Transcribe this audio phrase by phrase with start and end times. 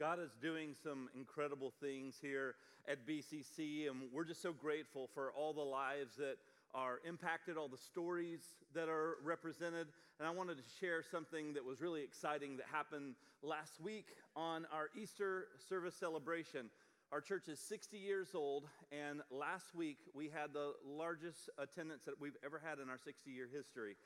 [0.00, 2.54] God is doing some incredible things here
[2.88, 6.36] at BCC, and we're just so grateful for all the lives that
[6.74, 8.40] are impacted, all the stories
[8.72, 9.88] that are represented.
[10.18, 14.66] And I wanted to share something that was really exciting that happened last week on
[14.72, 16.70] our Easter service celebration.
[17.12, 22.18] Our church is 60 years old, and last week we had the largest attendance that
[22.18, 23.96] we've ever had in our 60 year history.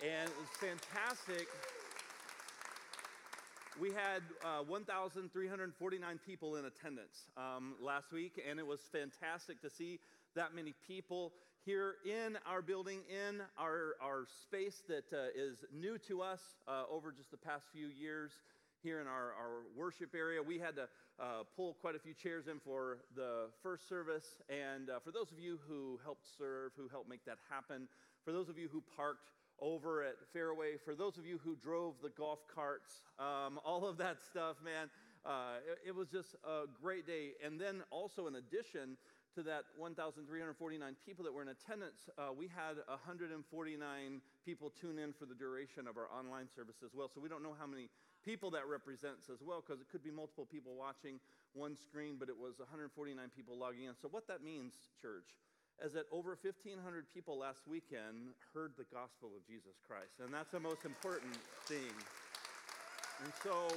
[0.00, 1.48] And it was fantastic
[3.80, 9.70] we had uh, 1,349 people in attendance um, last week, and it was fantastic to
[9.70, 9.98] see
[10.36, 11.32] that many people
[11.64, 16.82] here in our building, in our, our space that uh, is new to us uh,
[16.92, 18.32] over just the past few years
[18.82, 20.42] here in our, our worship area.
[20.42, 20.82] We had to
[21.18, 24.42] uh, pull quite a few chairs in for the first service.
[24.50, 27.88] And uh, for those of you who helped serve, who helped make that happen,
[28.24, 30.76] for those of you who parked over at Fairway.
[30.84, 34.90] For those of you who drove the golf carts, um, all of that stuff, man,
[35.24, 37.32] uh, it, it, was just a great day.
[37.44, 38.96] And then also, in addition
[39.34, 45.12] to that 1,349 people that were in attendance, uh, we had 149 people tune in
[45.12, 47.10] for the duration of our online service as well.
[47.12, 47.90] So we don't know how many
[48.24, 51.20] people that represents as well, because it could be multiple people watching
[51.52, 53.94] one screen, but it was 149 people logging in.
[54.00, 55.36] So, what that means, church,
[55.84, 60.20] is that over 1,500 people last weekend heard the gospel of Jesus Christ.
[60.22, 61.92] And that's the most important thing.
[63.24, 63.68] And so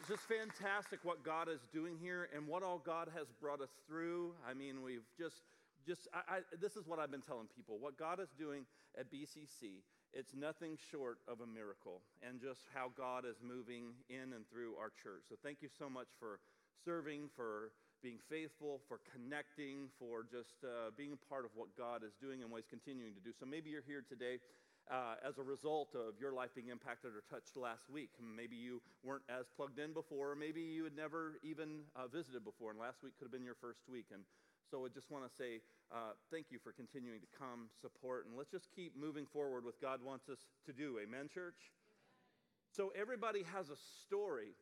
[0.00, 3.70] it's just fantastic what God is doing here and what all God has brought us
[3.86, 4.32] through.
[4.48, 5.42] I mean, we've just,
[5.86, 7.78] just I, I, this is what I've been telling people.
[7.78, 8.66] What God is doing
[8.98, 9.80] at BCC,
[10.12, 14.74] it's nothing short of a miracle and just how God is moving in and through
[14.78, 15.24] our church.
[15.28, 16.40] So thank you so much for
[16.84, 17.72] serving, for
[18.04, 22.44] being faithful, for connecting, for just uh, being a part of what God is doing
[22.44, 23.32] and what He's continuing to do.
[23.32, 24.44] So maybe you're here today
[24.92, 28.12] uh, as a result of your life being impacted or touched last week.
[28.20, 32.44] Maybe you weren't as plugged in before, or maybe you had never even uh, visited
[32.44, 34.12] before, and last week could have been your first week.
[34.12, 34.28] And
[34.68, 38.36] so I just want to say uh, thank you for continuing to come, support, and
[38.36, 41.00] let's just keep moving forward with God wants us to do.
[41.00, 41.72] Amen, church?
[41.72, 42.68] Amen.
[42.68, 44.52] So everybody has a story.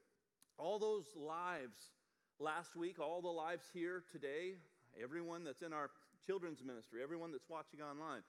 [0.59, 1.91] All those lives
[2.43, 4.55] last week, all the lives here today,
[5.01, 5.91] everyone that's in our
[6.27, 8.23] children's ministry, everyone that's watching online,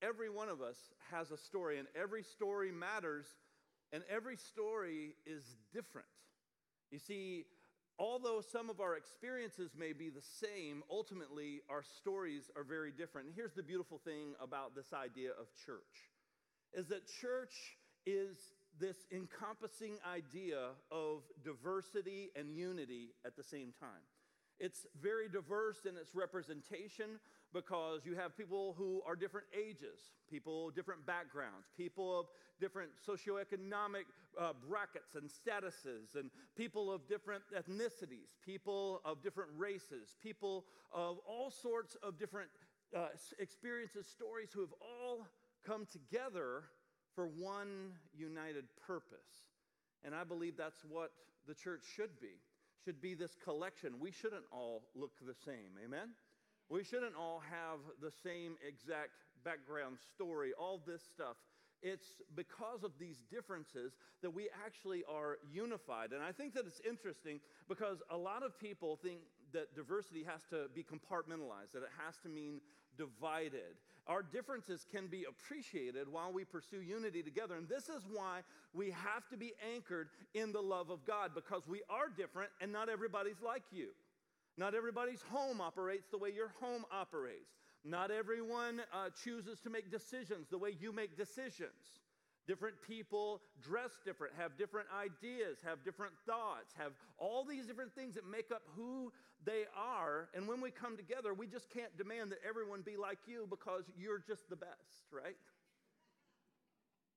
[0.00, 0.76] every one of us
[1.10, 3.26] has a story, and every story matters,
[3.92, 5.42] and every story is
[5.72, 6.08] different.
[6.90, 7.44] You see,
[7.98, 13.26] although some of our experiences may be the same, ultimately our stories are very different.
[13.26, 16.08] And here's the beautiful thing about this idea of church
[16.72, 18.36] is that church is
[18.80, 24.04] this encompassing idea of diversity and unity at the same time.
[24.60, 27.20] It's very diverse in its representation
[27.54, 29.98] because you have people who are different ages,
[30.28, 32.26] people different backgrounds, people of
[32.60, 34.04] different socioeconomic
[34.38, 41.18] uh, brackets and statuses, and people of different ethnicities, people of different races, people of
[41.26, 42.50] all sorts of different
[42.94, 43.06] uh,
[43.38, 45.26] experiences, stories who have all
[45.64, 46.64] come together
[47.14, 49.47] for one united purpose.
[50.04, 51.10] And I believe that's what
[51.46, 52.40] the church should be.
[52.84, 53.94] Should be this collection.
[54.00, 55.76] We shouldn't all look the same.
[55.84, 56.10] Amen?
[56.68, 61.36] We shouldn't all have the same exact background story, all this stuff.
[61.82, 63.92] It's because of these differences
[64.22, 66.12] that we actually are unified.
[66.12, 69.20] And I think that it's interesting because a lot of people think
[69.52, 72.60] that diversity has to be compartmentalized, that it has to mean
[72.96, 73.78] divided.
[74.08, 77.56] Our differences can be appreciated while we pursue unity together.
[77.56, 78.40] And this is why
[78.72, 82.72] we have to be anchored in the love of God because we are different and
[82.72, 83.88] not everybody's like you.
[84.56, 87.52] Not everybody's home operates the way your home operates.
[87.84, 92.00] Not everyone uh, chooses to make decisions the way you make decisions.
[92.48, 98.14] Different people dress different, have different ideas, have different thoughts, have all these different things
[98.14, 99.12] that make up who
[99.44, 100.30] they are.
[100.34, 103.84] And when we come together, we just can't demand that everyone be like you because
[103.96, 105.36] you're just the best, right?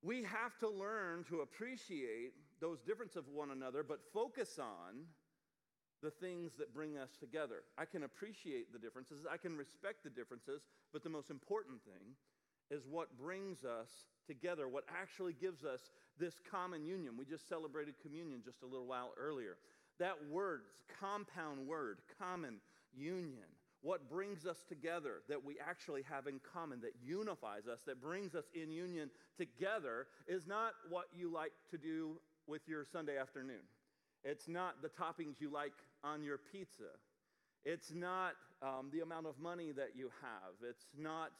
[0.03, 5.06] We have to learn to appreciate those differences of one another, but focus on
[6.04, 7.63] the things that bring us together.
[7.78, 12.16] I can appreciate the differences, I can respect the differences, but the most important thing
[12.69, 13.89] is what brings us
[14.27, 17.13] together, what actually gives us this common union.
[17.18, 19.57] We just celebrated communion just a little while earlier.
[20.00, 20.62] That word,
[21.00, 22.56] compound word, common
[22.95, 23.50] union,
[23.81, 28.35] what brings us together that we actually have in common, that unifies us, that brings
[28.35, 33.63] us in union together, is not what you like to do with your Sunday afternoon.
[34.23, 35.73] It's not the toppings you like
[36.03, 36.94] on your pizza.
[37.65, 40.53] It's not um, the amount of money that you have.
[40.68, 41.31] It's not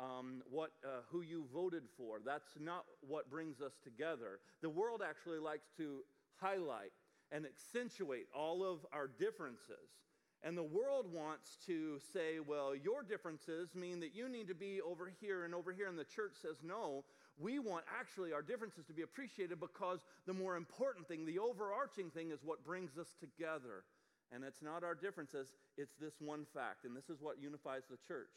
[0.00, 2.18] um, what, uh, who you voted for.
[2.24, 4.40] That's not what brings us together.
[4.62, 6.00] The world actually likes to
[6.40, 6.92] highlight
[7.30, 10.00] and accentuate all of our differences.
[10.42, 14.80] And the world wants to say, well, your differences mean that you need to be
[14.80, 15.86] over here and over here.
[15.86, 17.04] And the church says, no,
[17.38, 22.10] we want actually our differences to be appreciated because the more important thing, the overarching
[22.10, 23.84] thing, is what brings us together.
[24.32, 26.84] And it's not our differences, it's this one fact.
[26.84, 28.32] And this is what unifies the church,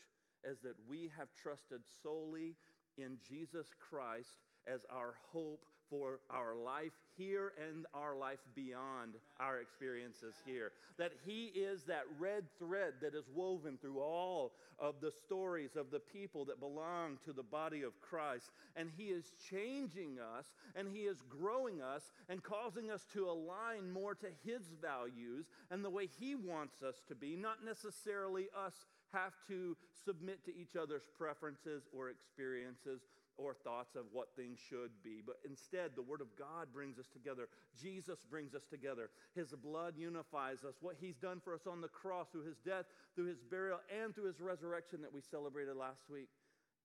[0.49, 2.55] is that we have trusted solely
[2.97, 9.59] in Jesus Christ as our hope for our life here and our life beyond our
[9.59, 10.71] experiences here.
[10.97, 15.91] That He is that red thread that is woven through all of the stories of
[15.91, 18.49] the people that belong to the body of Christ.
[18.75, 23.91] And He is changing us and He is growing us and causing us to align
[23.91, 28.73] more to His values and the way He wants us to be, not necessarily us
[29.13, 33.01] have to submit to each other's preferences or experiences
[33.37, 35.21] or thoughts of what things should be.
[35.25, 37.47] But instead, the Word of God brings us together.
[37.79, 39.09] Jesus brings us together.
[39.35, 40.75] His blood unifies us.
[40.81, 44.13] What He's done for us on the cross through His death, through His burial, and
[44.13, 46.29] through His resurrection that we celebrated last week,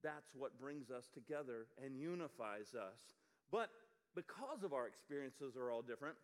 [0.03, 3.01] that's what brings us together and unifies us.
[3.51, 3.69] But
[4.15, 6.17] because of our experiences are all different,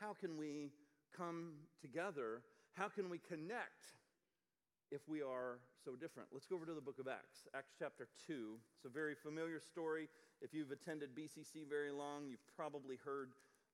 [0.00, 0.70] how can we
[1.16, 2.42] come together?
[2.72, 3.94] How can we connect
[4.92, 6.28] if we are so different.
[6.32, 8.58] Let's go over to the book of Acts, Acts chapter 2.
[8.76, 10.06] It's a very familiar story.
[10.42, 13.30] If you've attended BCC very long, you've probably heard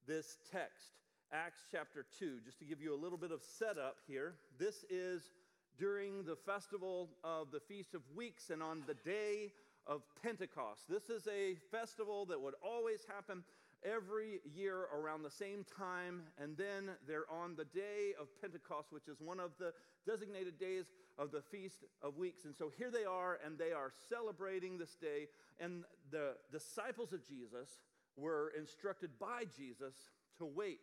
[0.07, 0.93] this text.
[1.33, 4.35] Acts chapter 2, just to give you a little bit of setup here.
[4.61, 5.33] This is
[5.77, 9.53] during the festival of the Feast of Weeks and on the day
[9.89, 10.83] of Pentecost.
[10.89, 13.43] This is a festival that would always happen
[13.85, 19.09] every year around the same time, and then they're on the day of Pentecost, which
[19.09, 19.73] is one of the
[20.07, 20.87] designated days
[21.19, 22.45] of the Feast of Weeks.
[22.45, 25.29] And so here they are, and they are celebrating this day.
[25.61, 27.69] And the disciples of Jesus
[28.17, 29.95] were instructed by Jesus
[30.39, 30.81] to wait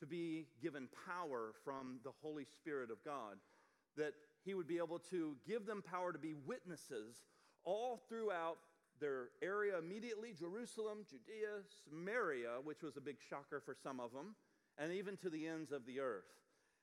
[0.00, 3.36] to be given power from the Holy Spirit of God,
[3.96, 7.16] that He would be able to give them power to be witnesses
[7.64, 8.58] all throughout
[9.00, 14.34] their area immediately Jerusalem, Judea, Samaria, which was a big shocker for some of them,
[14.78, 16.30] and even to the ends of the earth.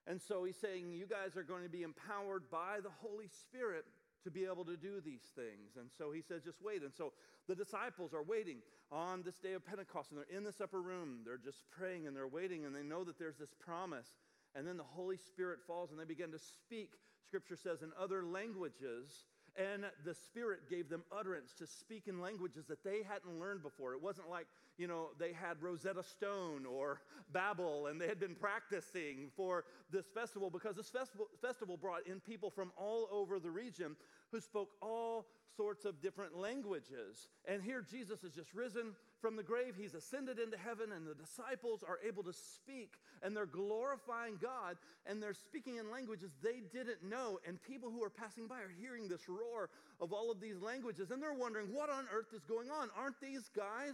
[0.07, 3.85] And so he's saying, You guys are going to be empowered by the Holy Spirit
[4.23, 5.77] to be able to do these things.
[5.79, 6.81] And so he says, Just wait.
[6.81, 7.13] And so
[7.47, 8.57] the disciples are waiting
[8.91, 11.19] on this day of Pentecost, and they're in this upper room.
[11.25, 14.07] They're just praying and they're waiting, and they know that there's this promise.
[14.55, 18.23] And then the Holy Spirit falls, and they begin to speak, scripture says, in other
[18.23, 19.25] languages
[19.57, 23.93] and the Spirit gave them utterance to speak in languages that they hadn't learned before.
[23.93, 24.47] It wasn't like,
[24.77, 27.01] you know, they had Rosetta Stone or
[27.33, 32.19] Babbel and they had been practicing for this festival because this festival, festival brought in
[32.19, 33.95] people from all over the region
[34.31, 37.29] who spoke all sorts of different languages.
[37.45, 41.15] And here Jesus has just risen from the grave, he's ascended into heaven, and the
[41.15, 46.61] disciples are able to speak, and they're glorifying God, and they're speaking in languages they
[46.71, 47.39] didn't know.
[47.47, 49.69] And people who are passing by are hearing this roar
[49.99, 52.89] of all of these languages, and they're wondering, what on earth is going on?
[52.97, 53.93] Aren't these guys?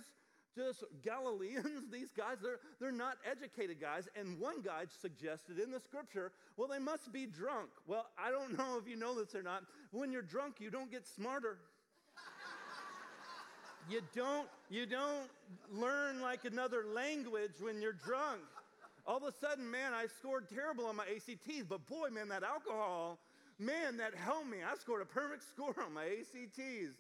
[0.56, 4.08] just Galileans, these guys, they're, they're not educated guys.
[4.16, 7.70] And one guy suggested in the scripture, well, they must be drunk.
[7.86, 9.64] Well, I don't know if you know this or not.
[9.92, 11.58] When you're drunk, you don't get smarter.
[13.90, 15.30] You don't, you don't
[15.72, 18.42] learn like another language when you're drunk.
[19.08, 22.44] All of a sudden, man, I scored terrible on my ACTs, but boy, man, that
[22.44, 23.20] alcohol,
[23.60, 24.58] man, that helped me.
[24.66, 26.96] I scored a perfect score on my ACTs.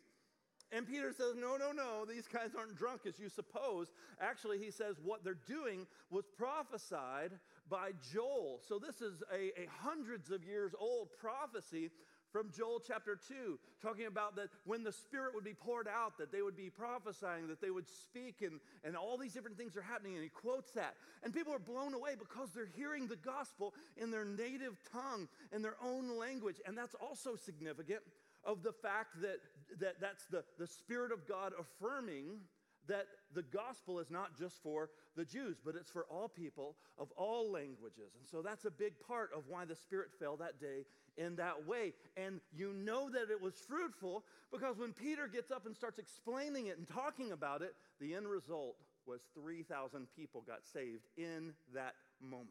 [0.72, 3.92] And Peter says, No, no, no, these guys aren't drunk as you suppose.
[4.20, 7.32] Actually, he says what they're doing was prophesied
[7.70, 8.60] by Joel.
[8.68, 11.92] So this is a, a hundreds of years old prophecy
[12.36, 16.34] from Joel chapter 2, talking about that when the Spirit would be poured out, that
[16.34, 19.82] they would be prophesying, that they would speak, and, and all these different things are
[19.82, 20.16] happening.
[20.16, 20.96] And he quotes that.
[21.24, 25.62] And people are blown away because they're hearing the gospel in their native tongue, in
[25.62, 26.58] their own language.
[26.68, 28.02] And that's also significant
[28.44, 29.38] of the fact that,
[29.80, 32.42] that that's the, the Spirit of God affirming
[32.88, 37.12] that the gospel is not just for the Jews, but it's for all people of
[37.18, 38.12] all languages.
[38.20, 40.84] And so that's a big part of why the Spirit fell that day
[41.18, 41.94] in that way.
[42.18, 46.68] And you know that it was fruitful because when Peter gets up and starts explaining
[46.68, 51.94] it and talking about it, the end result was 3,000 people got saved in that
[52.22, 52.50] moment.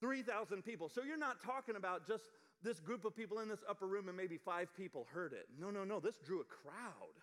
[0.00, 0.88] 3,000 people.
[0.88, 2.24] So you're not talking about just
[2.62, 5.46] this group of people in this upper room and maybe five people heard it.
[5.58, 6.00] No, no, no.
[6.00, 7.14] This drew a crowd.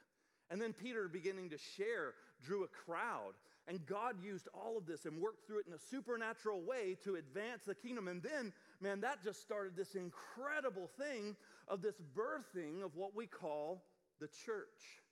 [0.50, 3.34] And then Peter, beginning to share, drew a crowd.
[3.70, 7.16] And God used all of this and worked through it in a supernatural way to
[7.16, 8.08] advance the kingdom.
[8.08, 11.36] And then, man, that just started this incredible thing
[11.68, 13.84] of this birthing of what we call
[14.20, 15.04] the church.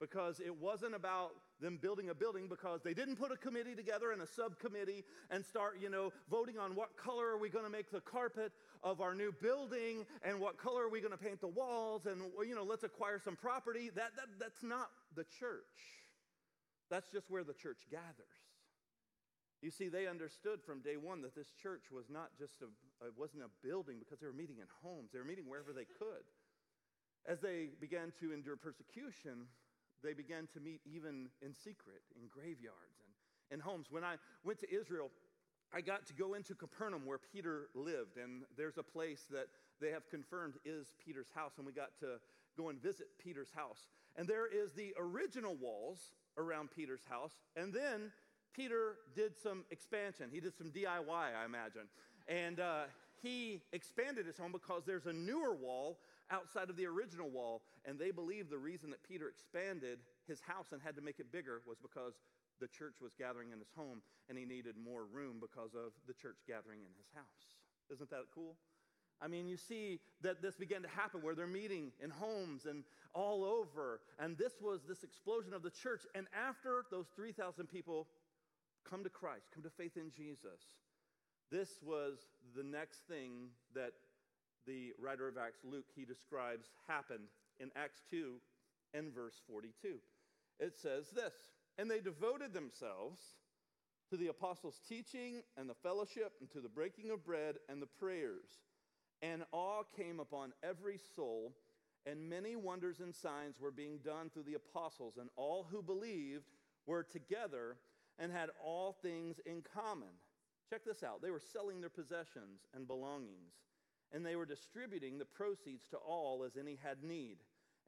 [0.00, 4.12] Because it wasn't about them building a building because they didn't put a committee together
[4.12, 7.70] and a subcommittee and start, you know, voting on what color are we going to
[7.70, 11.40] make the carpet of our new building and what color are we going to paint
[11.40, 13.90] the walls and, you know, let's acquire some property.
[13.94, 16.05] That, that, that's not the church.
[16.90, 18.46] That's just where the church gathers.
[19.62, 22.66] You see, they understood from day one that this church was not just a,
[23.06, 25.10] it wasn't a building because they were meeting in homes.
[25.12, 26.28] They were meeting wherever they could.
[27.26, 29.48] As they began to endure persecution,
[30.04, 33.10] they began to meet even in secret, in graveyards and
[33.50, 33.86] in homes.
[33.90, 35.10] When I went to Israel,
[35.74, 39.48] I got to go into Capernaum where Peter lived, and there's a place that
[39.80, 42.18] they have confirmed is Peter's house, and we got to
[42.56, 43.88] go and visit Peter's house.
[44.16, 48.12] And there is the original walls around Peter's house, and then
[48.54, 50.30] Peter did some expansion.
[50.32, 51.88] He did some DIY, I imagine.
[52.26, 52.84] And uh,
[53.22, 55.98] he expanded his home because there's a newer wall
[56.30, 57.62] outside of the original wall.
[57.84, 61.30] And they believe the reason that Peter expanded his house and had to make it
[61.30, 62.14] bigger was because
[62.58, 66.14] the church was gathering in his home and he needed more room because of the
[66.14, 67.60] church gathering in his house.
[67.92, 68.56] Isn't that cool?
[69.20, 72.84] I mean, you see that this began to happen where they're meeting in homes and
[73.14, 74.00] all over.
[74.18, 76.02] And this was this explosion of the church.
[76.14, 78.08] And after those 3,000 people
[78.88, 80.60] come to Christ, come to faith in Jesus,
[81.50, 82.18] this was
[82.54, 83.92] the next thing that
[84.66, 87.28] the writer of Acts, Luke, he describes happened
[87.60, 88.34] in Acts 2
[88.94, 89.96] and verse 42.
[90.58, 91.34] It says this
[91.78, 93.20] And they devoted themselves
[94.10, 97.86] to the apostles' teaching and the fellowship, and to the breaking of bread and the
[97.86, 98.60] prayers.
[99.22, 101.54] And awe came upon every soul,
[102.04, 106.50] and many wonders and signs were being done through the apostles, and all who believed
[106.86, 107.76] were together
[108.18, 110.08] and had all things in common.
[110.70, 111.22] Check this out.
[111.22, 113.54] They were selling their possessions and belongings
[114.12, 117.38] and they were distributing the proceeds to all as any had need.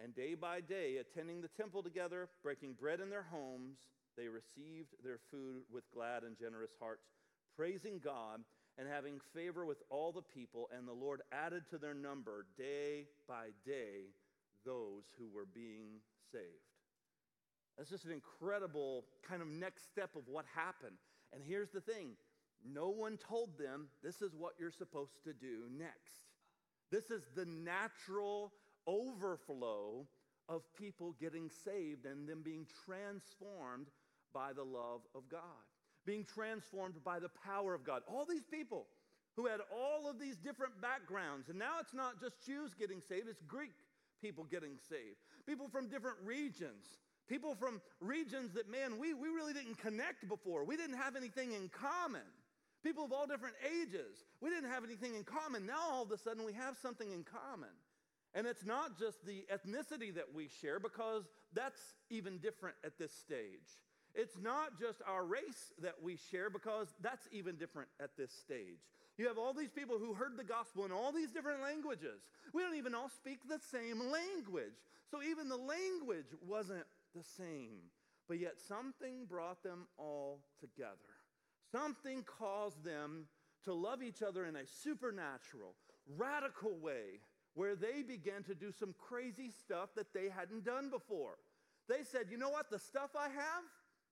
[0.00, 3.78] And day by day, attending the temple together, breaking bread in their homes,
[4.16, 7.06] they received their food with glad and generous hearts,
[7.56, 8.40] praising God
[8.78, 10.68] and having favor with all the people.
[10.76, 14.12] And the Lord added to their number day by day
[14.64, 16.00] those who were being
[16.32, 16.44] saved.
[17.76, 20.97] That's just an incredible kind of next step of what happened.
[21.32, 22.16] And here's the thing
[22.64, 26.14] no one told them this is what you're supposed to do next.
[26.90, 28.52] This is the natural
[28.87, 30.06] overflow
[30.49, 33.88] of people getting saved and them being transformed
[34.32, 35.40] by the love of God,
[36.08, 38.00] being transformed by the power of God.
[38.08, 38.86] All these people
[39.36, 43.28] who had all of these different backgrounds, and now it's not just Jews getting saved,
[43.28, 43.72] it's Greek
[44.22, 46.98] people getting saved, people from different regions.
[47.28, 50.64] People from regions that, man, we, we really didn't connect before.
[50.64, 52.24] We didn't have anything in common.
[52.82, 54.24] People of all different ages.
[54.40, 55.66] We didn't have anything in common.
[55.66, 57.68] Now all of a sudden we have something in common.
[58.34, 63.12] And it's not just the ethnicity that we share, because that's even different at this
[63.12, 63.76] stage.
[64.14, 68.80] It's not just our race that we share, because that's even different at this stage.
[69.16, 72.20] You have all these people who heard the gospel in all these different languages.
[72.52, 74.78] We don't even all speak the same language.
[75.10, 76.86] So even the language wasn't
[77.16, 77.78] the same.
[78.28, 81.18] But yet something brought them all together.
[81.72, 83.26] Something caused them
[83.64, 85.74] to love each other in a supernatural,
[86.16, 87.20] radical way
[87.54, 91.38] where they began to do some crazy stuff that they hadn't done before.
[91.88, 92.70] They said, You know what?
[92.70, 93.64] The stuff I have,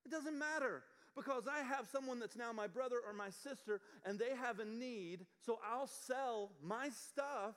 [0.06, 0.82] it doesn't matter
[1.16, 4.64] because I have someone that's now my brother or my sister and they have a
[4.64, 7.56] need, so I'll sell my stuff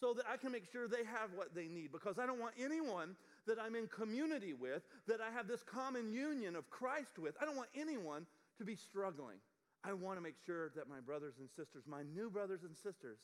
[0.00, 2.54] so that I can make sure they have what they need because I don't want
[2.58, 3.14] anyone
[3.46, 7.44] that I'm in community with, that I have this common union of Christ with, I
[7.44, 8.26] don't want anyone
[8.58, 9.36] to be struggling.
[9.84, 13.18] I want to make sure that my brothers and sisters, my new brothers and sisters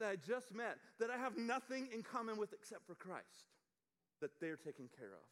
[0.00, 3.52] that I just met, that I have nothing in common with except for Christ,
[4.22, 5.28] that they're taken care of.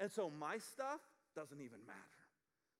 [0.00, 1.00] And so my stuff
[1.34, 2.22] doesn't even matter.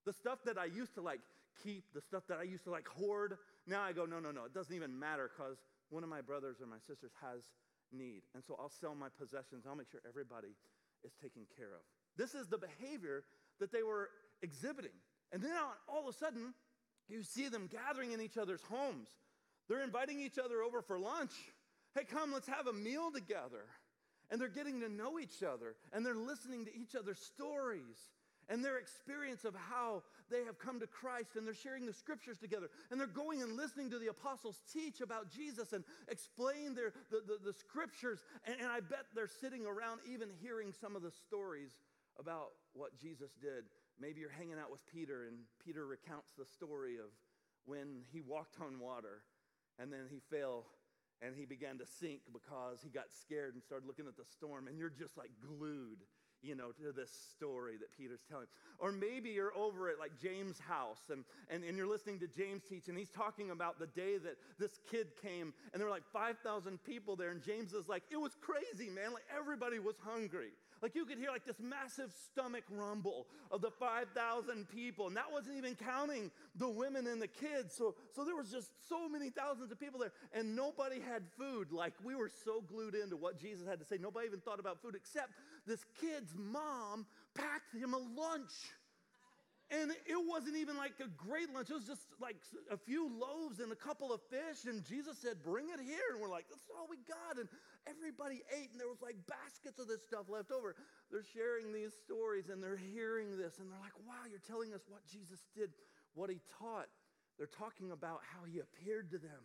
[0.05, 1.21] The stuff that I used to like
[1.63, 4.45] keep, the stuff that I used to like hoard, now I go, no, no, no,
[4.45, 5.59] it doesn't even matter because
[5.91, 7.43] one of my brothers or my sisters has
[7.93, 8.23] need.
[8.35, 9.65] And so I'll sell my possessions.
[9.67, 10.55] I'll make sure everybody
[11.05, 11.83] is taken care of.
[12.17, 13.25] This is the behavior
[13.61, 14.11] that they were
[14.43, 14.97] exhibiting.
[15.33, 15.53] And then
[15.89, 16.55] all of a sudden,
[17.09, 19.09] you see them gathering in each other's homes.
[19.69, 21.33] They're inviting each other over for lunch.
[21.95, 23.67] Hey, come, let's have a meal together.
[24.31, 28.11] And they're getting to know each other and they're listening to each other's stories
[28.49, 32.39] and their experience of how they have come to Christ and they're sharing the scriptures
[32.39, 36.93] together and they're going and listening to the apostles teach about Jesus and explain their,
[37.11, 38.25] the, the, the scriptures.
[38.47, 41.71] And, and I bet they're sitting around even hearing some of the stories
[42.19, 43.65] about what Jesus did
[44.01, 47.15] Maybe you're hanging out with Peter, and Peter recounts the story of
[47.65, 49.23] when he walked on water
[49.79, 50.67] and then he fell
[51.23, 54.67] and he began to sink because he got scared and started looking at the storm,
[54.67, 56.03] and you're just like glued.
[56.45, 58.47] You know, to this story that Peter's telling.
[58.79, 62.63] Or maybe you're over at like James' house and, and, and you're listening to James
[62.69, 66.07] teach, and he's talking about the day that this kid came, and there were like
[66.13, 69.13] 5,000 people there, and James is like, it was crazy, man.
[69.13, 70.53] Like everybody was hungry.
[70.85, 75.33] Like you could hear like this massive stomach rumble of the 5,000 people, and that
[75.33, 77.75] wasn't even counting the women and the kids.
[77.75, 81.73] So, so there was just so many thousands of people there, and nobody had food.
[81.73, 83.97] Like we were so glued into what Jesus had to say.
[83.99, 85.31] Nobody even thought about food except
[85.67, 88.53] this kid's mom packed him a lunch.
[89.71, 91.71] And it wasn't even like a great lunch.
[91.71, 92.37] It was just like
[92.71, 94.69] a few loaves and a couple of fish.
[94.69, 96.13] And Jesus said, Bring it here.
[96.13, 97.41] And we're like, That's all we got.
[97.41, 97.49] And
[97.89, 98.71] everybody ate.
[98.73, 100.75] And there was like baskets of this stuff left over.
[101.11, 103.59] They're sharing these stories and they're hearing this.
[103.59, 105.71] And they're like, Wow, you're telling us what Jesus did,
[106.15, 106.89] what he taught.
[107.39, 109.43] They're talking about how he appeared to them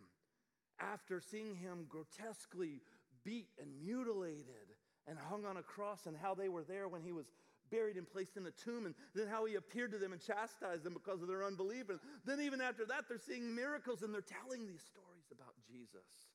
[0.80, 2.82] after seeing him grotesquely
[3.26, 4.78] beat and mutilated
[5.08, 7.26] and hung on a cross, and how they were there when he was
[7.72, 10.84] buried and placed in a tomb, and then how he appeared to them and chastised
[10.84, 11.90] them because of their unbelief.
[11.90, 16.29] And then, even after that, they're seeing miracles and they're telling these stories about Jesus.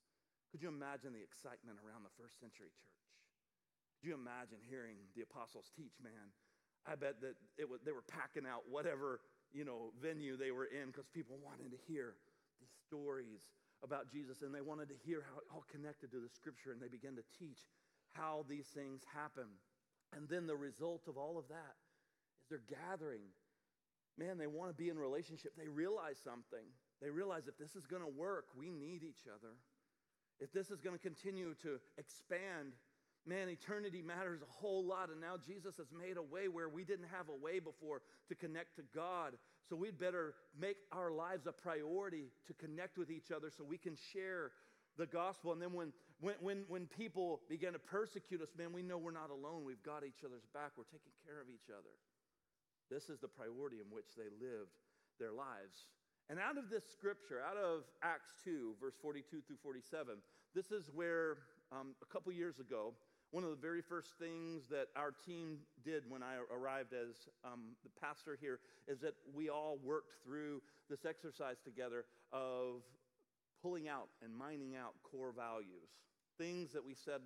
[0.55, 3.03] Could you imagine the excitement around the first century church?
[3.99, 6.31] Could you imagine hearing the apostles teach, man?
[6.87, 9.19] I bet that it was, they were packing out whatever
[9.51, 12.15] you know venue they were in because people wanted to hear
[12.63, 13.51] these stories
[13.83, 16.79] about Jesus and they wanted to hear how it all connected to the scripture and
[16.79, 17.67] they began to teach
[18.15, 19.51] how these things happen.
[20.15, 21.75] And then the result of all of that
[22.39, 23.27] is they're gathering.
[24.15, 25.59] Man, they want to be in relationship.
[25.59, 26.63] They realize something.
[27.03, 29.59] They realize if this is going to work, we need each other.
[30.41, 32.73] If this is going to continue to expand,
[33.27, 35.11] man, eternity matters a whole lot.
[35.11, 38.35] And now Jesus has made a way where we didn't have a way before to
[38.35, 39.35] connect to God.
[39.69, 43.79] So we'd better make our lives a priority to connect with each other so we
[43.79, 44.53] can share
[44.99, 45.53] the gospel.
[45.53, 49.11] And then when, when, when, when people begin to persecute us, man, we know we're
[49.11, 49.65] not alone.
[49.65, 50.73] We've got each other's back.
[50.77, 51.95] We're taking care of each other.
[52.91, 54.77] This is the priority in which they lived
[55.19, 55.89] their lives.
[56.31, 60.17] And out of this scripture, out of Acts 2, verse 42 through 47,
[60.55, 61.39] this is where
[61.71, 62.95] um, a couple years ago,
[63.31, 67.77] one of the very first things that our team did when I arrived as um,
[67.83, 72.87] the pastor here is that we all worked through this exercise together of
[73.61, 75.91] pulling out and mining out core values,
[76.39, 77.21] things that we said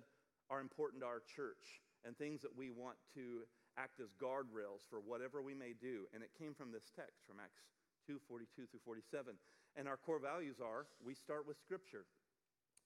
[0.49, 3.45] are important to our church, and things that we want to
[3.77, 6.07] act as guardrails for whatever we may do.
[6.13, 7.61] And it came from this text from Acts
[8.07, 9.35] 2 42 through 47.
[9.75, 12.05] And our core values are we start with Scripture.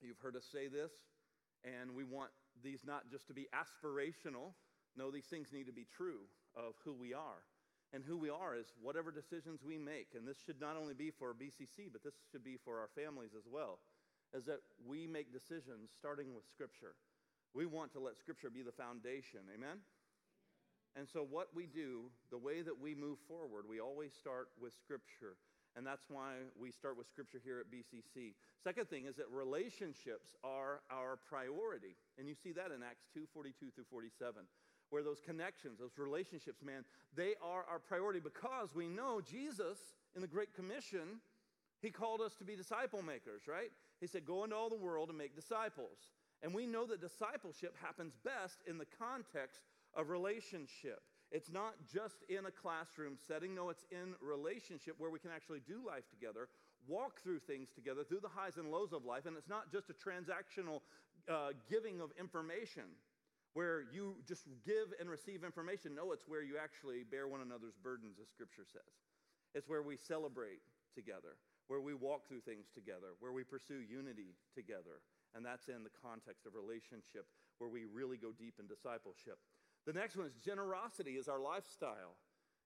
[0.02, 0.91] You've heard us say this,
[1.63, 4.54] and we want these not just to be aspirational.
[4.95, 7.41] No, these things need to be true of who we are.
[7.93, 10.17] And who we are is whatever decisions we make.
[10.17, 13.38] And this should not only be for BCC, but this should be for our families
[13.38, 13.80] as well.
[14.34, 16.95] Is that we make decisions starting with Scripture.
[17.54, 19.41] We want to let Scripture be the foundation.
[19.54, 19.78] Amen?
[20.95, 24.73] And so, what we do, the way that we move forward, we always start with
[24.73, 25.36] Scripture.
[25.75, 28.36] And that's why we start with Scripture here at BCC.
[28.63, 31.95] Second thing is that relationships are our priority.
[32.19, 34.43] And you see that in Acts 2 42 through 47
[34.93, 39.79] where those connections, those relationships, man, they are our priority because we know Jesus
[40.15, 41.19] in the Great Commission,
[41.82, 43.71] he called us to be disciple makers, right?
[43.99, 45.97] He said, Go into all the world and make disciples.
[46.43, 49.62] And we know that discipleship happens best in the context
[49.95, 51.01] of relationship.
[51.32, 55.62] It's not just in a classroom setting, no, it's in relationship where we can actually
[55.65, 56.47] do life together,
[56.88, 59.25] walk through things together, through the highs and lows of life.
[59.25, 60.82] And it's not just a transactional
[61.25, 62.84] uh, giving of information
[63.53, 65.93] where you just give and receive information.
[65.93, 68.93] No, it's where you actually bear one another's burdens, as Scripture says.
[69.53, 70.62] It's where we celebrate
[70.93, 75.01] together, where we walk through things together, where we pursue unity together.
[75.34, 77.25] And that's in the context of relationship,
[77.58, 79.38] where we really go deep in discipleship.
[79.86, 82.15] The next one is generosity is our lifestyle.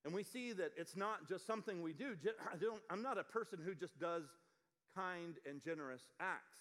[0.06, 2.15] And we see that it's not just something we do.
[2.51, 4.23] I don't, I'm not a person who just does
[4.95, 6.60] kind and generous acts.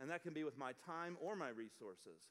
[0.00, 2.30] And that can be with my time or my resources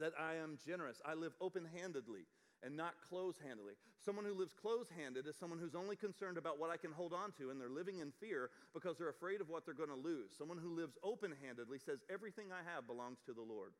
[0.00, 1.00] that I am generous.
[1.04, 2.26] I live open handedly
[2.62, 3.74] and not close handedly.
[4.04, 7.12] Someone who lives close handed is someone who's only concerned about what I can hold
[7.12, 9.94] on to, and they're living in fear because they're afraid of what they're going to
[9.94, 10.32] lose.
[10.36, 13.72] Someone who lives open handedly says, Everything I have belongs to the Lord.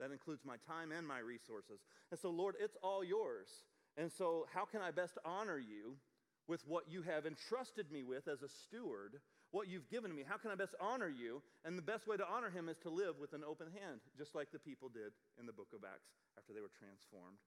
[0.00, 1.80] That includes my time and my resources.
[2.10, 3.48] And so, Lord, it's all yours.
[3.96, 5.96] And so, how can I best honor you
[6.46, 10.24] with what you have entrusted me with as a steward what you've given me.
[10.26, 11.42] How can I best honor you?
[11.64, 14.34] And the best way to honor him is to live with an open hand, just
[14.34, 17.38] like the people did in the book of Acts after they were transformed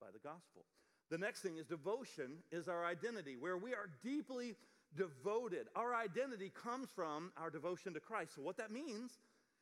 [0.00, 0.64] by the gospel.
[1.10, 4.54] The next thing is devotion is our identity, where we are deeply
[4.96, 5.66] devoted.
[5.74, 8.34] Our identity comes from our devotion to Christ.
[8.36, 9.18] So, what that means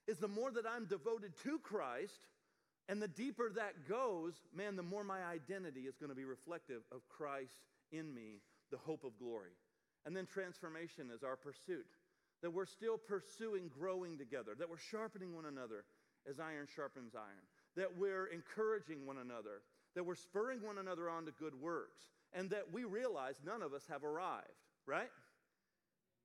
[0.06, 2.20] is the more that I'm devoted to Christ,
[2.88, 6.82] And the deeper that goes, man, the more my identity is going to be reflective
[6.92, 7.58] of Christ
[7.90, 9.50] in me, the hope of glory.
[10.04, 11.86] And then transformation is our pursuit.
[12.42, 15.84] That we're still pursuing growing together, that we're sharpening one another
[16.28, 17.46] as iron sharpens iron,
[17.76, 19.62] that we're encouraging one another,
[19.94, 23.72] that we're spurring one another on to good works, and that we realize none of
[23.72, 24.46] us have arrived,
[24.86, 25.10] right?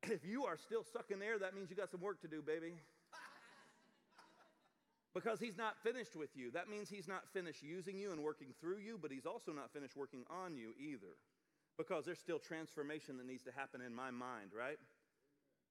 [0.11, 2.73] If you are still sucking air, that means you got some work to do, baby.
[5.13, 6.51] Because he's not finished with you.
[6.51, 9.71] That means he's not finished using you and working through you, but he's also not
[9.73, 11.15] finished working on you either.
[11.77, 14.77] Because there's still transformation that needs to happen in my mind, right?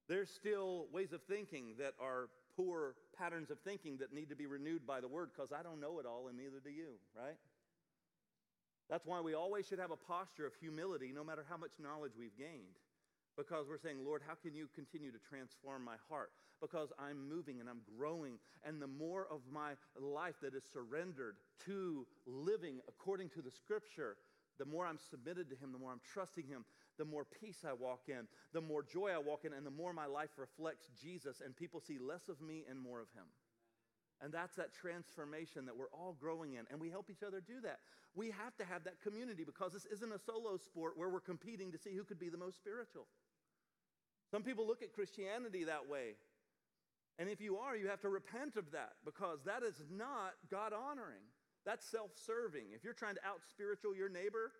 [0.07, 4.45] There's still ways of thinking that are poor patterns of thinking that need to be
[4.45, 7.37] renewed by the word because I don't know it all and neither do you, right?
[8.89, 12.11] That's why we always should have a posture of humility no matter how much knowledge
[12.19, 12.75] we've gained.
[13.37, 16.31] Because we're saying, Lord, how can you continue to transform my heart?
[16.61, 18.37] Because I'm moving and I'm growing.
[18.63, 24.17] And the more of my life that is surrendered to living according to the scripture,
[24.59, 26.65] the more I'm submitted to Him, the more I'm trusting Him,
[26.97, 29.93] the more peace I walk in, the more joy I walk in, and the more
[29.93, 33.25] my life reflects Jesus, and people see less of me and more of Him.
[34.21, 36.65] And that's that transformation that we're all growing in.
[36.69, 37.79] And we help each other do that.
[38.13, 41.71] We have to have that community because this isn't a solo sport where we're competing
[41.71, 43.07] to see who could be the most spiritual.
[44.31, 46.15] Some people look at Christianity that way.
[47.19, 50.73] And if you are, you have to repent of that because that is not God
[50.73, 51.21] honoring.
[51.65, 52.73] That's self serving.
[52.73, 54.51] If you're trying to out spiritual your neighbor,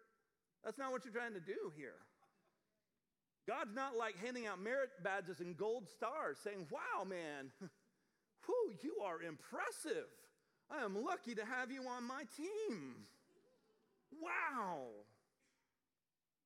[0.63, 1.95] that's not what you're trying to do here.
[3.47, 7.51] God's not like handing out merit badges and gold stars saying, Wow, man,
[8.45, 10.05] whew, you are impressive.
[10.69, 12.93] I am lucky to have you on my team.
[14.21, 14.87] Wow.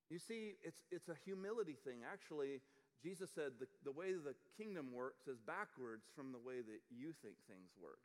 [0.10, 2.00] You see, it's, it's a humility thing.
[2.12, 2.62] Actually,
[3.06, 7.14] Jesus said the, the way the kingdom works is backwards from the way that you
[7.22, 8.02] think things work.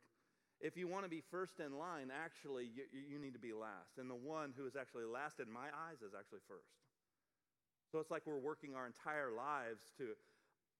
[0.61, 3.97] If you want to be first in line, actually, you, you need to be last.
[3.97, 6.69] And the one who is actually last in my eyes is actually first.
[7.89, 10.13] So it's like we're working our entire lives to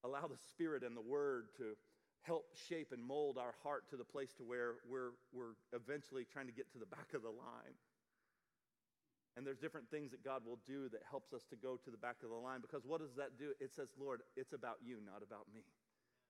[0.05, 1.73] allow the Spirit and the Word to
[2.21, 6.45] help shape and mold our heart to the place to where we're, we're eventually trying
[6.45, 7.73] to get to the back of the line.
[9.38, 11.98] And there's different things that God will do that helps us to go to the
[11.98, 13.56] back of the line because what does that do?
[13.60, 15.63] It says, Lord, it's about you, not about me.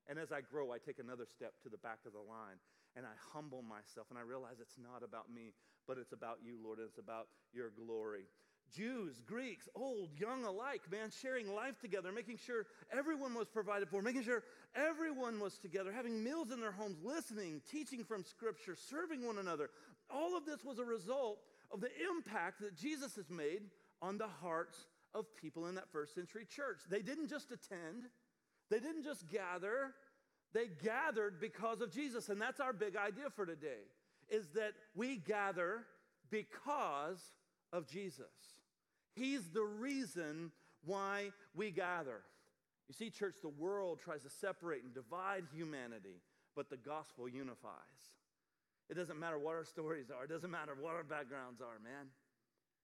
[0.08, 2.62] And as I grow, I take another step to the back of the line
[2.94, 5.54] and I humble myself and I realize it's not about me,
[5.86, 8.26] but it's about you, Lord, and it's about your glory.
[8.70, 14.00] Jews, Greeks, old, young alike, man, sharing life together, making sure everyone was provided for,
[14.00, 19.26] making sure everyone was together, having meals in their homes, listening, teaching from Scripture, serving
[19.26, 19.70] one another.
[20.08, 21.38] All of this was a result
[21.72, 23.62] of the impact that Jesus has made
[24.00, 26.80] on the hearts of people in that first century church.
[26.88, 28.04] They didn't just attend,
[28.70, 29.92] they didn't just gather,
[30.52, 32.28] they gathered because of Jesus.
[32.28, 33.88] And that's our big idea for today
[34.28, 35.84] is that we gather
[36.30, 37.20] because
[37.72, 38.26] of Jesus.
[39.14, 40.52] He's the reason
[40.84, 42.22] why we gather.
[42.88, 46.20] You see, church, the world tries to separate and divide humanity,
[46.56, 47.72] but the gospel unifies.
[48.90, 52.08] It doesn't matter what our stories are, it doesn't matter what our backgrounds are, man.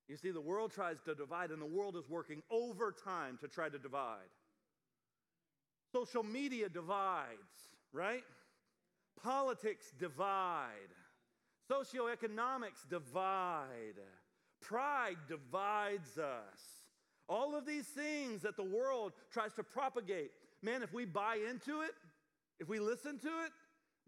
[0.08, 3.68] You see, the world tries to divide, and the world is working overtime to try
[3.68, 4.30] to divide.
[5.92, 8.22] Social media divides, right?
[9.22, 10.70] Politics divide.
[11.70, 14.00] Socioeconomics divide.
[14.60, 16.60] Pride divides us.
[17.28, 20.30] All of these things that the world tries to propagate,
[20.62, 21.92] man, if we buy into it,
[22.58, 23.52] if we listen to it,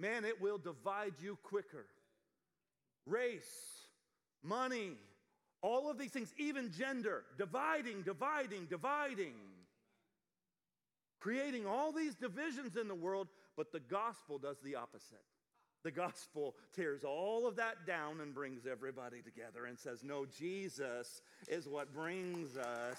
[0.01, 1.87] man, it will divide you quicker.
[3.07, 3.43] Race,
[4.43, 4.93] money,
[5.63, 9.35] all of these things, even gender, dividing, dividing, dividing
[11.21, 15.23] creating all these divisions in the world, but the gospel does the opposite.
[15.83, 21.23] The gospel tears all of that down and brings everybody together and says, No, Jesus
[21.49, 22.99] is what brings us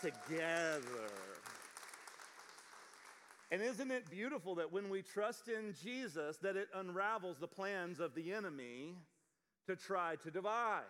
[0.00, 1.10] together.
[3.50, 8.00] And isn't it beautiful that when we trust in Jesus that it unravels the plans
[8.00, 8.96] of the enemy
[9.66, 10.82] to try to divide?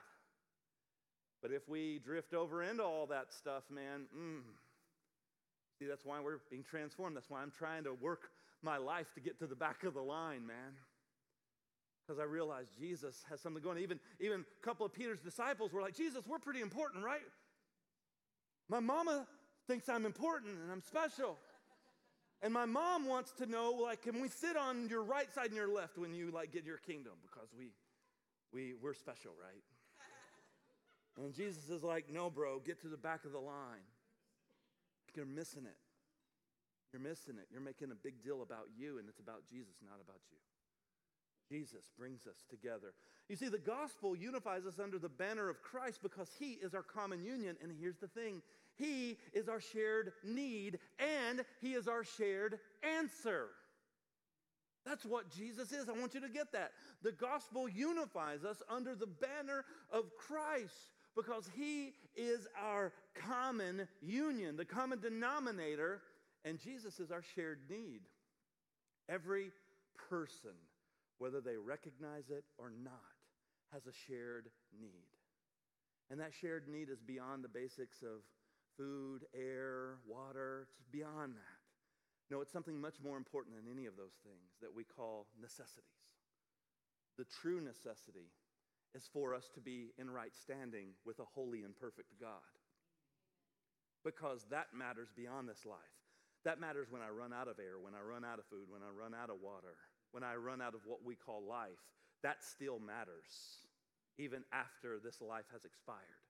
[1.42, 4.40] But if we drift over into all that stuff, man, mm,
[5.78, 7.16] See, that's why we're being transformed.
[7.16, 8.30] That's why I'm trying to work
[8.62, 10.78] my life to get to the back of the line, man.
[12.06, 13.78] Because I realize Jesus has something going.
[13.78, 17.22] Even, even a couple of Peter's disciples were like, Jesus, we're pretty important, right?
[18.68, 19.26] My mama
[19.66, 21.38] thinks I'm important and I'm special.
[22.42, 25.54] And my mom wants to know, like, can we sit on your right side and
[25.54, 27.14] your left when you like get your kingdom?
[27.22, 27.70] Because we,
[28.52, 29.62] we, we're special, right?
[31.16, 33.86] And Jesus is like, no, bro, get to the back of the line.
[35.14, 35.78] You're missing it.
[36.92, 37.46] You're missing it.
[37.50, 40.38] You're making a big deal about you, and it's about Jesus, not about you.
[41.48, 42.94] Jesus brings us together.
[43.28, 46.82] You see, the gospel unifies us under the banner of Christ because he is our
[46.82, 47.56] common union.
[47.62, 48.42] And here's the thing
[48.76, 52.58] He is our shared need and he is our shared
[52.98, 53.48] answer.
[54.84, 55.88] That's what Jesus is.
[55.88, 56.72] I want you to get that.
[57.02, 64.56] The gospel unifies us under the banner of Christ because he is our common union,
[64.56, 66.02] the common denominator,
[66.44, 68.00] and Jesus is our shared need.
[69.08, 69.52] Every
[70.10, 70.50] person,
[71.18, 72.92] whether they recognize it or not,
[73.72, 74.90] has a shared need.
[76.10, 78.20] And that shared need is beyond the basics of
[78.76, 81.60] food, air, water, it's beyond that.
[82.30, 85.84] No, it's something much more important than any of those things that we call necessities.
[87.18, 88.32] The true necessity
[88.94, 92.58] is for us to be in right standing with a holy and perfect God.
[94.04, 95.78] Because that matters beyond this life.
[96.44, 98.82] That matters when I run out of air, when I run out of food, when
[98.82, 99.76] I run out of water,
[100.12, 101.80] when I run out of what we call life.
[102.22, 103.64] That still matters,
[104.18, 106.23] even after this life has expired.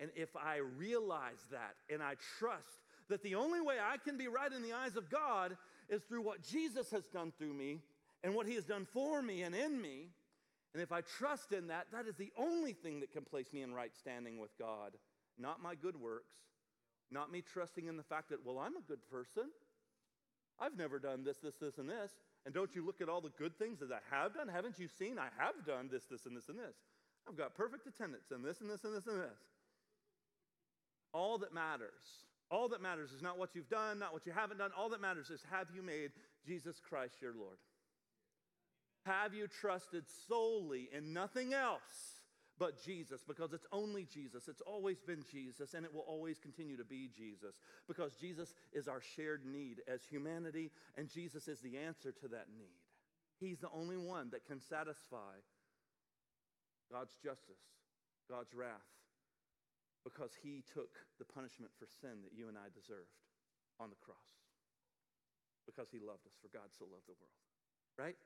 [0.00, 4.28] And if I realize that and I trust that the only way I can be
[4.28, 5.56] right in the eyes of God
[5.88, 7.80] is through what Jesus has done through me
[8.22, 10.08] and what he has done for me and in me.
[10.74, 13.62] And if I trust in that, that is the only thing that can place me
[13.62, 14.92] in right standing with God,
[15.38, 16.34] not my good works,
[17.10, 19.44] not me trusting in the fact that, well, I'm a good person.
[20.60, 22.12] I've never done this, this, this, and this.
[22.44, 24.48] And don't you look at all the good things that I have done?
[24.48, 26.76] Haven't you seen I have done this, this, and this, and this?
[27.28, 29.38] I've got perfect attendance and this, and this, and this, and this.
[31.12, 34.58] All that matters all that matters is not what you've done, not what you haven't
[34.58, 34.70] done.
[34.76, 36.12] All that matters is have you made
[36.46, 37.58] Jesus Christ your Lord?
[39.04, 42.22] Have you trusted solely in nothing else
[42.58, 43.22] but Jesus?
[43.26, 44.48] Because it's only Jesus.
[44.48, 47.56] It's always been Jesus, and it will always continue to be Jesus.
[47.86, 52.46] Because Jesus is our shared need as humanity, and Jesus is the answer to that
[52.58, 52.80] need.
[53.40, 55.36] He's the only one that can satisfy
[56.90, 57.60] God's justice,
[58.28, 58.88] God's wrath,
[60.08, 63.12] because he took the punishment for sin that you and I deserved
[63.76, 64.40] on the cross.
[65.68, 67.36] Because he loved us, for God so loved the world.
[68.00, 68.16] Right?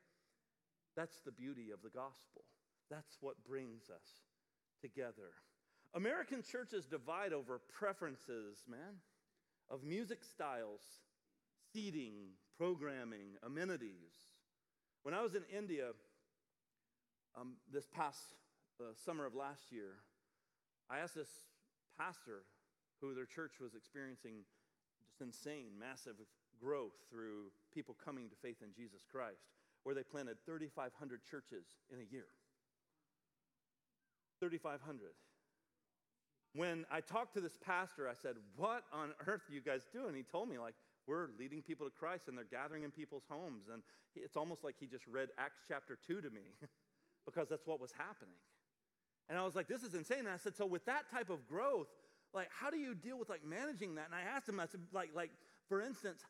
[0.94, 2.46] That's the beauty of the gospel.
[2.86, 4.22] That's what brings us
[4.80, 5.34] together.
[5.94, 9.02] American churches divide over preferences, man,
[9.68, 10.82] of music styles,
[11.74, 14.14] seating, programming, amenities.
[15.02, 15.90] When I was in India
[17.34, 18.38] um, this past
[18.80, 19.96] uh, summer of last year,
[20.88, 21.30] I asked this
[21.98, 22.44] pastor
[23.00, 24.44] who their church was experiencing
[25.02, 26.16] just insane, massive
[26.62, 29.50] growth through people coming to faith in Jesus Christ,
[29.82, 30.92] where they planted 3,500
[31.24, 32.30] churches in a year.
[34.40, 35.14] 3,500.
[36.54, 40.14] When I talked to this pastor, I said, What on earth are you guys doing?
[40.14, 40.74] He told me, like,
[41.06, 43.66] we're leading people to Christ and they're gathering in people's homes.
[43.72, 43.82] And
[44.14, 46.54] it's almost like he just read Acts chapter 2 to me
[47.26, 48.38] because that's what was happening.
[49.28, 50.20] And I was like, this is insane.
[50.20, 51.88] And I said, so with that type of growth,
[52.34, 54.06] like, how do you deal with like managing that?
[54.06, 55.30] And I asked him, I said, like, like
[55.68, 56.24] for instance,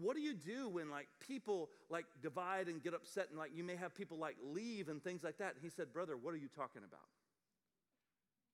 [0.00, 3.62] what do you do when like people like divide and get upset and like you
[3.62, 5.54] may have people like leave and things like that?
[5.54, 7.00] And he said, brother, what are you talking about?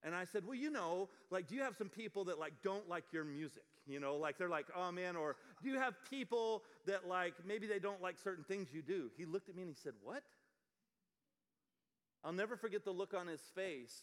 [0.03, 2.89] And I said, well, you know, like, do you have some people that like don't
[2.89, 3.65] like your music?
[3.87, 7.67] You know, like they're like, oh man, or do you have people that like maybe
[7.67, 9.11] they don't like certain things you do?
[9.17, 10.23] He looked at me and he said, what?
[12.27, 14.03] I'll never forget the look on his face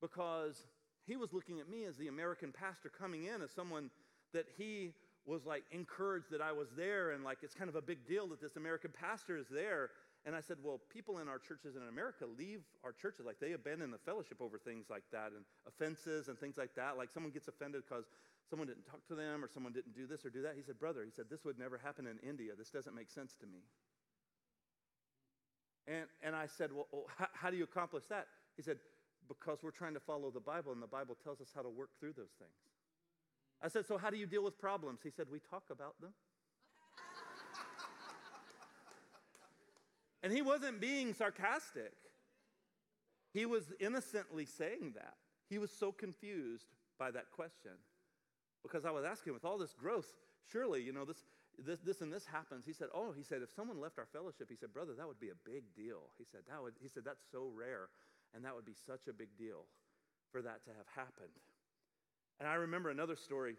[0.00, 0.68] because
[1.06, 3.90] he was looking at me as the American pastor coming in as someone
[4.32, 4.92] that he
[5.26, 8.28] was like encouraged that I was there and like it's kind of a big deal
[8.28, 9.90] that this American pastor is there.
[10.24, 13.26] And I said, Well, people in our churches in America leave our churches.
[13.26, 16.96] Like they abandon the fellowship over things like that and offenses and things like that.
[16.96, 18.04] Like someone gets offended because
[18.48, 20.54] someone didn't talk to them or someone didn't do this or do that.
[20.56, 22.52] He said, Brother, he said, This would never happen in India.
[22.56, 23.66] This doesn't make sense to me.
[25.86, 28.26] And, and I said, Well, well how, how do you accomplish that?
[28.56, 28.78] He said,
[29.28, 31.90] Because we're trying to follow the Bible, and the Bible tells us how to work
[31.98, 32.52] through those things.
[33.62, 35.00] I said, So how do you deal with problems?
[35.02, 36.12] He said, We talk about them.
[40.22, 41.92] and he wasn't being sarcastic,
[43.32, 45.14] he was innocently saying that.
[45.50, 46.66] He was so confused
[46.98, 47.72] by that question
[48.62, 50.06] because I was asking, with all this growth,
[50.50, 51.22] surely, you know, this,
[51.58, 52.64] this, this and this happens.
[52.66, 55.20] He said, Oh, he said, if someone left our fellowship, he said, Brother, that would
[55.20, 56.10] be a big deal.
[56.18, 57.88] He said, that would, he said, That's so rare,
[58.34, 59.66] and that would be such a big deal
[60.32, 61.38] for that to have happened.
[62.40, 63.56] And I remember another story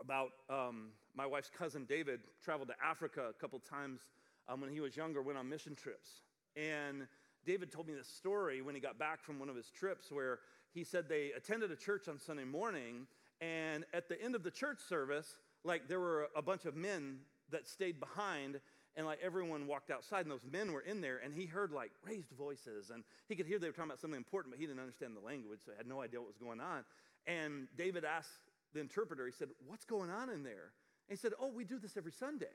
[0.00, 4.02] about um, my wife's cousin David traveled to Africa a couple times
[4.48, 6.20] um, when he was younger, went on mission trips.
[6.54, 7.06] And
[7.44, 10.40] David told me this story when he got back from one of his trips where
[10.72, 13.06] he said they attended a church on Sunday morning,
[13.40, 17.18] and at the end of the church service, like there were a bunch of men
[17.50, 18.60] that stayed behind
[18.96, 21.90] and like everyone walked outside, and those men were in there, and he heard like
[22.06, 24.80] raised voices, and he could hear they were talking about something important, but he didn't
[24.80, 26.82] understand the language, so he had no idea what was going on.
[27.26, 28.30] And David asked
[28.72, 30.72] the interpreter, he said, What's going on in there?
[31.08, 32.46] And he said, Oh, we do this every Sunday.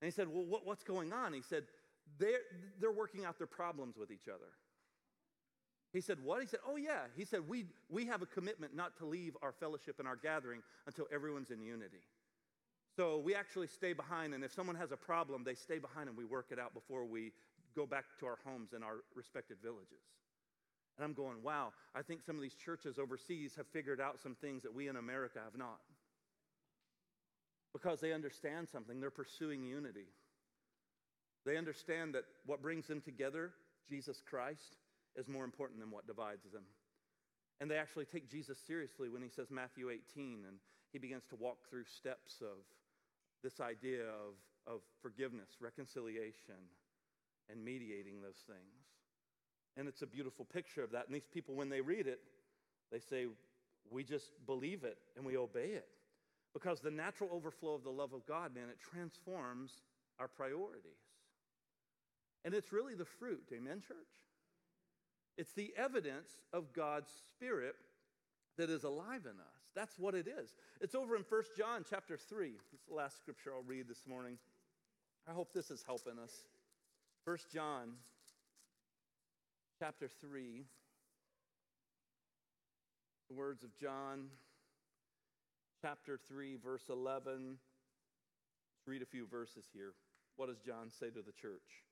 [0.00, 1.32] And he said, Well, what, what's going on?
[1.32, 1.64] He said,
[2.18, 2.40] they're,
[2.80, 4.52] they're working out their problems with each other.
[5.94, 6.40] He said, What?
[6.40, 7.04] He said, Oh, yeah.
[7.16, 10.60] He said, we, we have a commitment not to leave our fellowship and our gathering
[10.86, 12.02] until everyone's in unity.
[12.96, 16.18] So we actually stay behind, and if someone has a problem, they stay behind and
[16.18, 17.32] we work it out before we
[17.74, 20.02] go back to our homes and our respected villages.
[20.96, 24.34] And I'm going, wow, I think some of these churches overseas have figured out some
[24.34, 25.80] things that we in America have not.
[27.72, 30.06] Because they understand something, they're pursuing unity.
[31.46, 33.52] They understand that what brings them together,
[33.88, 34.76] Jesus Christ,
[35.16, 36.64] is more important than what divides them.
[37.60, 40.58] And they actually take Jesus seriously when he says Matthew 18 and
[40.92, 42.58] he begins to walk through steps of
[43.42, 44.34] this idea of,
[44.66, 46.58] of forgiveness, reconciliation,
[47.50, 48.86] and mediating those things.
[49.76, 51.06] And it's a beautiful picture of that.
[51.06, 52.20] And these people, when they read it,
[52.92, 53.26] they say,
[53.90, 55.88] We just believe it and we obey it.
[56.52, 59.72] Because the natural overflow of the love of God, man, it transforms
[60.20, 61.02] our priorities.
[62.44, 63.96] And it's really the fruit, amen, church?
[65.36, 67.74] It's the evidence of God's Spirit
[68.56, 69.54] that is alive in us.
[69.74, 70.54] That's what it is.
[70.80, 72.50] It's over in 1 John chapter 3.
[72.70, 74.38] This is the last scripture I'll read this morning.
[75.28, 76.32] I hope this is helping us.
[77.24, 77.94] 1 John
[79.78, 80.64] chapter 3.
[83.28, 84.26] The words of John
[85.82, 87.58] chapter 3, verse 11.
[88.76, 89.94] Let's read a few verses here.
[90.36, 91.84] What does John say to the church?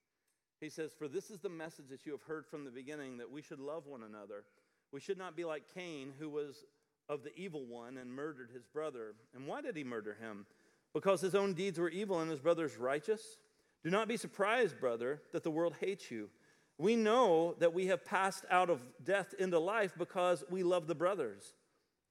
[0.63, 3.31] He says, For this is the message that you have heard from the beginning that
[3.31, 4.45] we should love one another.
[4.93, 6.65] We should not be like Cain, who was
[7.09, 9.15] of the evil one and murdered his brother.
[9.35, 10.47] And why did he murder him?
[10.95, 13.39] Because his own deeds were evil and his brother's righteous?
[13.83, 16.31] Do not be surprised, brother, that the world hates you.
[16.79, 20.95] We know that we have passed out of death into life because we love the
[20.95, 21.55] brothers.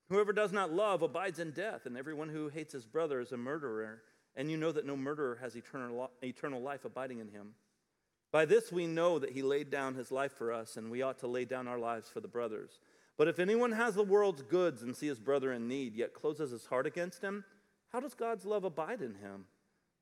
[0.09, 3.37] Whoever does not love abides in death, and everyone who hates his brother is a
[3.37, 4.01] murderer.
[4.35, 7.53] And you know that no murderer has eternal, eternal life abiding in him.
[8.31, 11.19] By this we know that he laid down his life for us, and we ought
[11.19, 12.79] to lay down our lives for the brothers.
[13.17, 16.51] But if anyone has the world's goods and see his brother in need, yet closes
[16.51, 17.43] his heart against him,
[17.91, 19.45] how does God's love abide in him?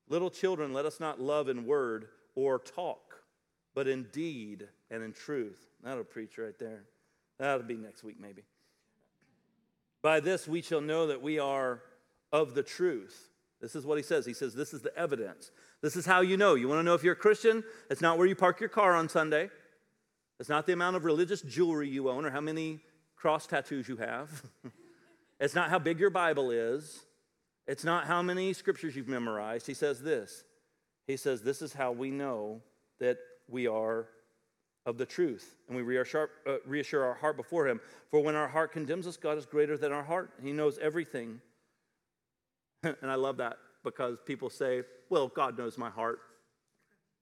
[0.08, 3.16] Little children, let us not love in word or talk,
[3.74, 5.66] but in deed and in truth.
[5.82, 6.84] That'll preach right there.
[7.38, 8.42] That'll be next week, maybe.
[10.02, 11.82] By this we shall know that we are
[12.32, 13.28] of the truth.
[13.60, 14.24] This is what he says.
[14.24, 15.50] He says, This is the evidence.
[15.82, 16.54] This is how you know.
[16.54, 17.64] You want to know if you're a Christian?
[17.88, 19.50] It's not where you park your car on Sunday.
[20.38, 22.80] It's not the amount of religious jewelry you own or how many
[23.16, 24.42] cross tattoos you have.
[25.40, 27.00] it's not how big your Bible is.
[27.66, 29.66] It's not how many scriptures you've memorized.
[29.66, 30.44] He says this
[31.06, 32.62] He says, This is how we know
[32.98, 34.08] that we are
[34.86, 37.80] of the truth, and we reassure, uh, our heart before Him.
[38.10, 40.32] For when our heart condemns us, God is greater than our heart.
[40.42, 41.40] He knows everything.
[42.82, 46.20] and I love that because people say, well, God knows my heart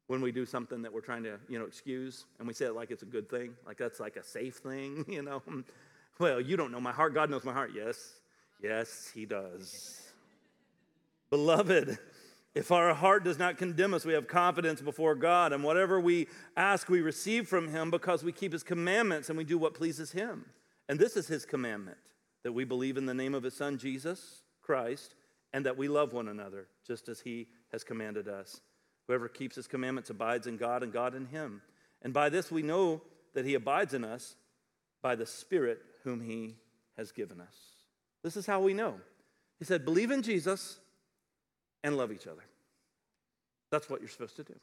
[0.08, 2.74] when we do something that we're trying to, you know, excuse, and we say it
[2.74, 5.42] like it's a good thing, like that's like a safe thing, you know.
[6.18, 7.14] Well, you don't know my heart.
[7.14, 7.70] God knows my heart.
[7.74, 8.14] Yes,
[8.62, 10.02] yes, He does.
[11.30, 11.98] Beloved,
[12.54, 16.26] if our heart does not condemn us, we have confidence before God, and whatever we
[16.56, 20.10] ask, we receive from Him because we keep His commandments and we do what pleases
[20.12, 20.46] Him.
[20.88, 21.98] And this is His commandment
[22.42, 25.14] that we believe in the name of His Son, Jesus Christ,
[25.52, 28.60] and that we love one another, just as he has commanded us.
[29.06, 31.62] Whoever keeps his commandments abides in God, and God in him.
[32.02, 33.02] And by this we know
[33.34, 34.36] that he abides in us
[35.02, 36.56] by the Spirit whom he
[36.96, 37.56] has given us.
[38.22, 38.94] This is how we know.
[39.58, 40.78] He said, Believe in Jesus
[41.82, 42.44] and love each other.
[43.70, 44.54] That's what you're supposed to do.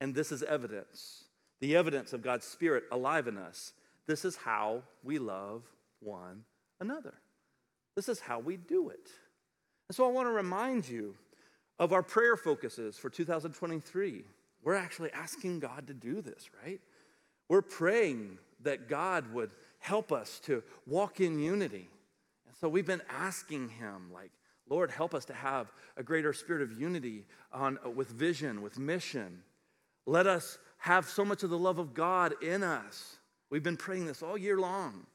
[0.00, 1.24] And this is evidence
[1.60, 3.72] the evidence of God's Spirit alive in us.
[4.06, 5.62] This is how we love
[6.00, 6.44] one
[6.80, 7.14] another.
[7.94, 9.08] This is how we do it.
[9.88, 11.14] And so I want to remind you
[11.78, 14.24] of our prayer focuses for 2023.
[14.62, 16.80] We're actually asking God to do this, right?
[17.48, 21.88] We're praying that God would help us to walk in unity.
[22.46, 24.32] And so we've been asking Him, like,
[24.68, 29.42] Lord, help us to have a greater spirit of unity on, with vision, with mission.
[30.06, 33.16] Let us have so much of the love of God in us.
[33.50, 35.06] We've been praying this all year long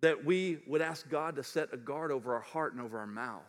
[0.00, 3.06] that we would ask God to set a guard over our heart and over our
[3.06, 3.42] mouth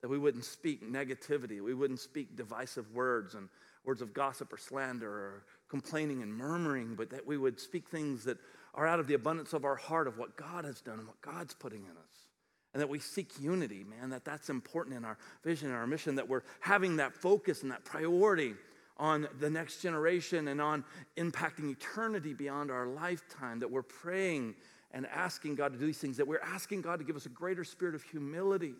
[0.00, 3.48] that we wouldn't speak negativity, we wouldn't speak divisive words and
[3.84, 8.24] words of gossip or slander or complaining and murmuring, but that we would speak things
[8.24, 8.38] that
[8.74, 11.20] are out of the abundance of our heart of what God has done and what
[11.20, 12.28] God's putting in us.
[12.74, 16.14] and that we seek unity, man, that that's important in our vision and our mission,
[16.16, 18.54] that we're having that focus and that priority
[18.98, 20.84] on the next generation and on
[21.16, 24.54] impacting eternity beyond our lifetime, that we're praying
[24.92, 27.30] and asking God to do these things, that we're asking God to give us a
[27.30, 28.74] greater spirit of humility,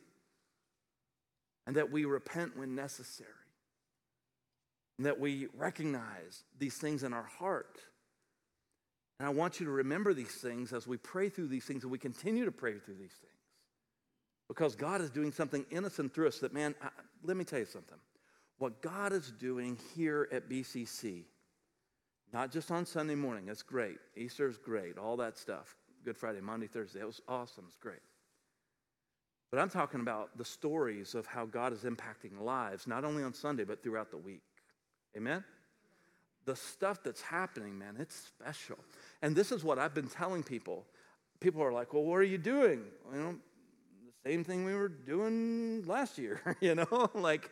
[1.69, 3.29] and that we repent when necessary,
[4.97, 7.79] and that we recognize these things in our heart.
[9.19, 11.93] And I want you to remember these things as we pray through these things and
[11.93, 13.33] we continue to pray through these things.
[14.49, 16.89] Because God is doing something innocent through us that, man, I,
[17.23, 17.99] let me tell you something.
[18.57, 21.25] What God is doing here at BCC,
[22.33, 23.99] not just on Sunday morning, that's great.
[24.17, 25.77] Easter is great, all that stuff.
[26.03, 27.01] Good Friday, Monday, Thursday.
[27.01, 27.65] It was awesome.
[27.67, 28.01] It's great.
[29.51, 33.33] But I'm talking about the stories of how God is impacting lives, not only on
[33.33, 34.43] Sunday, but throughout the week.
[35.17, 35.43] Amen?
[36.45, 38.79] The stuff that's happening, man, it's special.
[39.23, 40.87] And this is what I've been telling people.
[41.41, 42.85] People are like, well, what are you doing?
[43.13, 43.37] You know,
[44.25, 47.11] the same thing we were doing last year, you know?
[47.15, 47.51] like,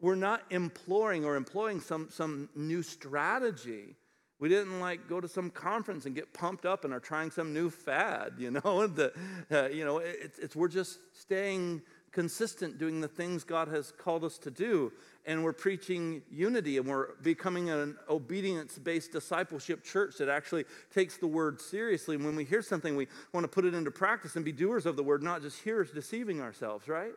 [0.00, 3.96] we're not imploring or employing some, some new strategy
[4.40, 7.52] we didn't like go to some conference and get pumped up and are trying some
[7.52, 8.86] new fad, you know.
[8.86, 9.12] the,
[9.50, 11.82] uh, you know, it's, it's we're just staying
[12.12, 14.92] consistent doing the things God has called us to do,
[15.26, 20.64] and we're preaching unity, and we're becoming an obedience-based discipleship church that actually
[20.94, 22.14] takes the word seriously.
[22.14, 24.86] And when we hear something, we want to put it into practice and be doers
[24.86, 27.12] of the word, not just hearers deceiving ourselves, right?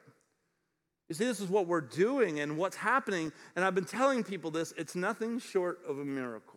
[1.08, 3.32] You see, this is what we're doing and what's happening.
[3.56, 6.51] And I've been telling people this it's nothing short of a miracle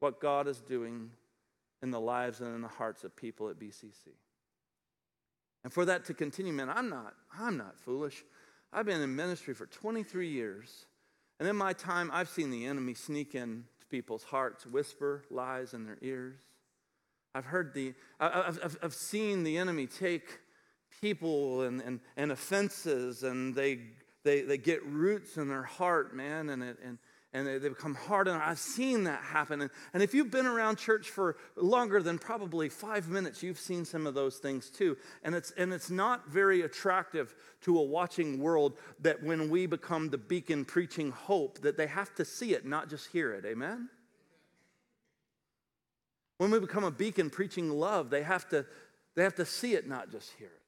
[0.00, 1.10] what God is doing
[1.82, 4.08] in the lives and in the hearts of people at BCC.
[5.64, 8.24] And for that to continue, man, I'm not, I'm not foolish.
[8.72, 10.86] I've been in ministry for 23 years.
[11.40, 15.74] And in my time, I've seen the enemy sneak in to people's hearts, whisper lies
[15.74, 16.36] in their ears.
[17.34, 20.40] I've heard the, I've, I've, I've seen the enemy take
[21.00, 23.80] people and, and, and offenses and they,
[24.24, 26.98] they, they get roots in their heart, man, and, it, and,
[27.32, 28.26] and they, they become hard.
[28.26, 29.60] And I've seen that happen.
[29.60, 33.84] And, and if you've been around church for longer than probably five minutes, you've seen
[33.84, 34.96] some of those things too.
[35.22, 40.08] And it's, and it's not very attractive to a watching world that when we become
[40.08, 43.44] the beacon preaching hope, that they have to see it, not just hear it.
[43.44, 43.90] Amen?
[46.38, 48.64] When we become a beacon preaching love, they have to,
[49.16, 50.62] they have to see it, not just hear it.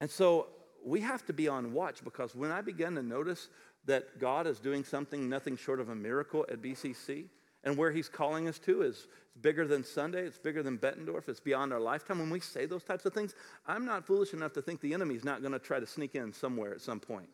[0.00, 0.48] And so
[0.84, 3.48] we have to be on watch because when I begin to notice
[3.86, 7.26] that God is doing something nothing short of a miracle at BCC.
[7.64, 9.08] And where he's calling us to is
[9.40, 12.20] bigger than Sunday, it's bigger than Bettendorf, it's beyond our lifetime.
[12.20, 13.34] When we say those types of things,
[13.66, 16.32] I'm not foolish enough to think the enemy's not going to try to sneak in
[16.32, 17.28] somewhere at some point.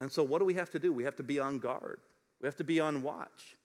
[0.00, 0.92] And so, what do we have to do?
[0.92, 2.00] We have to be on guard,
[2.40, 3.56] we have to be on watch,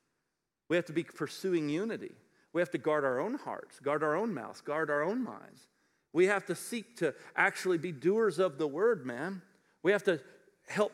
[0.68, 2.12] we have to be pursuing unity,
[2.52, 5.68] we have to guard our own hearts, guard our own mouths, guard our own minds.
[6.12, 9.42] We have to seek to actually be doers of the word, man.
[9.84, 10.20] We have to
[10.68, 10.92] help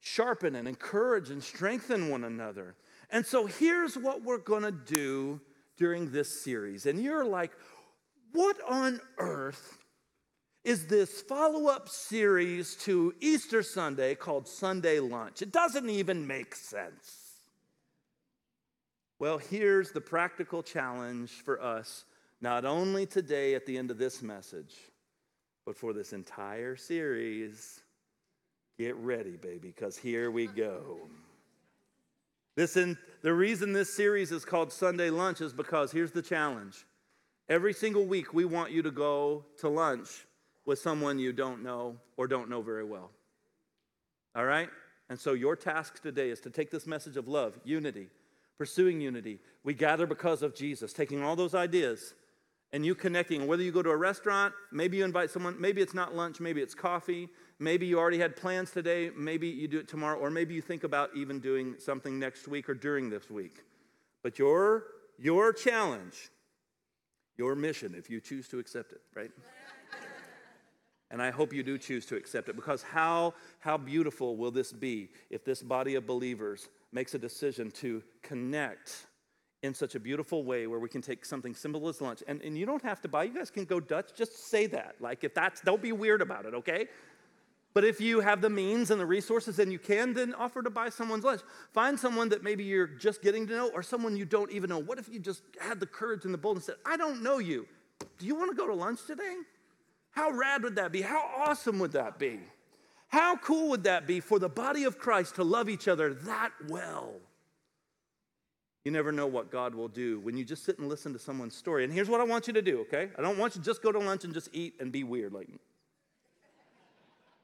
[0.00, 2.74] sharpen and encourage and strengthen one another.
[3.10, 5.40] And so here's what we're going to do
[5.76, 6.86] during this series.
[6.86, 7.52] And you're like,
[8.32, 9.78] what on earth
[10.64, 15.40] is this follow up series to Easter Sunday called Sunday Lunch?
[15.40, 17.28] It doesn't even make sense.
[19.18, 22.04] Well, here's the practical challenge for us,
[22.40, 24.76] not only today at the end of this message,
[25.64, 27.80] but for this entire series.
[28.78, 30.98] Get ready, baby, because here we go.
[32.56, 36.86] Listen, the reason this series is called Sunday Lunch is because here's the challenge.
[37.48, 40.26] Every single week, we want you to go to lunch
[40.64, 43.10] with someone you don't know or don't know very well.
[44.36, 44.68] All right?
[45.10, 48.06] And so, your task today is to take this message of love, unity,
[48.58, 49.40] pursuing unity.
[49.64, 52.14] We gather because of Jesus, taking all those ideas
[52.72, 53.46] and you connecting.
[53.46, 56.60] Whether you go to a restaurant, maybe you invite someone, maybe it's not lunch, maybe
[56.60, 57.28] it's coffee,
[57.60, 60.84] Maybe you already had plans today, maybe you do it tomorrow, or maybe you think
[60.84, 63.64] about even doing something next week or during this week.
[64.22, 64.84] But your,
[65.18, 66.30] your challenge,
[67.36, 69.30] your mission, if you choose to accept it, right?
[71.10, 74.72] and I hope you do choose to accept it because how, how beautiful will this
[74.72, 79.06] be if this body of believers makes a decision to connect
[79.62, 82.56] in such a beautiful way where we can take something simple as lunch and, and
[82.56, 85.34] you don't have to buy you guys can go dutch just say that like if
[85.34, 86.86] that's don't be weird about it okay
[87.78, 90.68] but if you have the means and the resources and you can, then offer to
[90.68, 91.42] buy someone's lunch.
[91.72, 94.80] Find someone that maybe you're just getting to know or someone you don't even know.
[94.80, 97.38] What if you just had the courage and the boldness and said, I don't know
[97.38, 97.68] you.
[98.18, 99.36] Do you want to go to lunch today?
[100.10, 101.02] How rad would that be?
[101.02, 102.40] How awesome would that be?
[103.06, 106.50] How cool would that be for the body of Christ to love each other that
[106.66, 107.12] well?
[108.84, 111.54] You never know what God will do when you just sit and listen to someone's
[111.54, 111.84] story.
[111.84, 113.10] And here's what I want you to do, okay?
[113.16, 115.32] I don't want you to just go to lunch and just eat and be weird.
[115.32, 115.46] Like,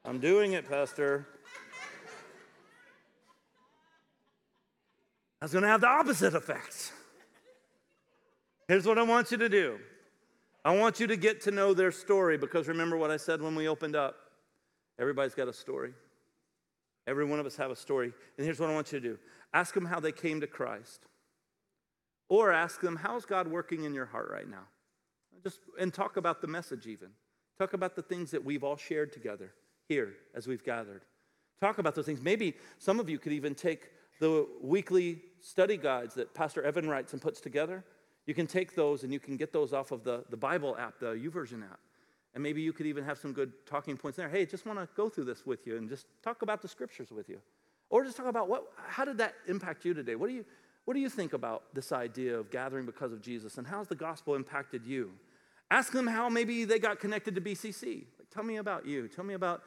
[0.07, 1.25] I'm doing it, Pastor.
[5.41, 6.93] That's going to have the opposite effect.
[8.67, 9.79] Here's what I want you to do
[10.63, 13.55] I want you to get to know their story because remember what I said when
[13.55, 14.15] we opened up?
[14.99, 15.93] Everybody's got a story.
[17.07, 18.13] Every one of us have a story.
[18.37, 19.17] And here's what I want you to do
[19.53, 21.01] ask them how they came to Christ.
[22.27, 24.63] Or ask them, how's God working in your heart right now?
[25.43, 27.09] Just and talk about the message even.
[27.57, 29.53] Talk about the things that we've all shared together
[29.87, 31.01] here as we've gathered.
[31.59, 32.21] Talk about those things.
[32.21, 37.13] Maybe some of you could even take the weekly study guides that Pastor Evan writes
[37.13, 37.83] and puts together.
[38.25, 40.99] You can take those and you can get those off of the, the Bible app,
[40.99, 41.79] the YouVersion app.
[42.33, 44.27] And maybe you could even have some good talking points there.
[44.27, 47.11] Hey, just want to go through this with you and just talk about the scriptures
[47.11, 47.39] with you.
[47.89, 50.15] Or just talk about what, how did that impact you today?
[50.15, 50.45] What do you,
[50.83, 53.95] what do you think about this idea of gathering because of Jesus and how's the
[53.95, 55.11] gospel impacted you?
[55.71, 58.05] Ask them how maybe they got connected to BCC.
[58.35, 59.07] Tell me about you.
[59.07, 59.63] Tell me about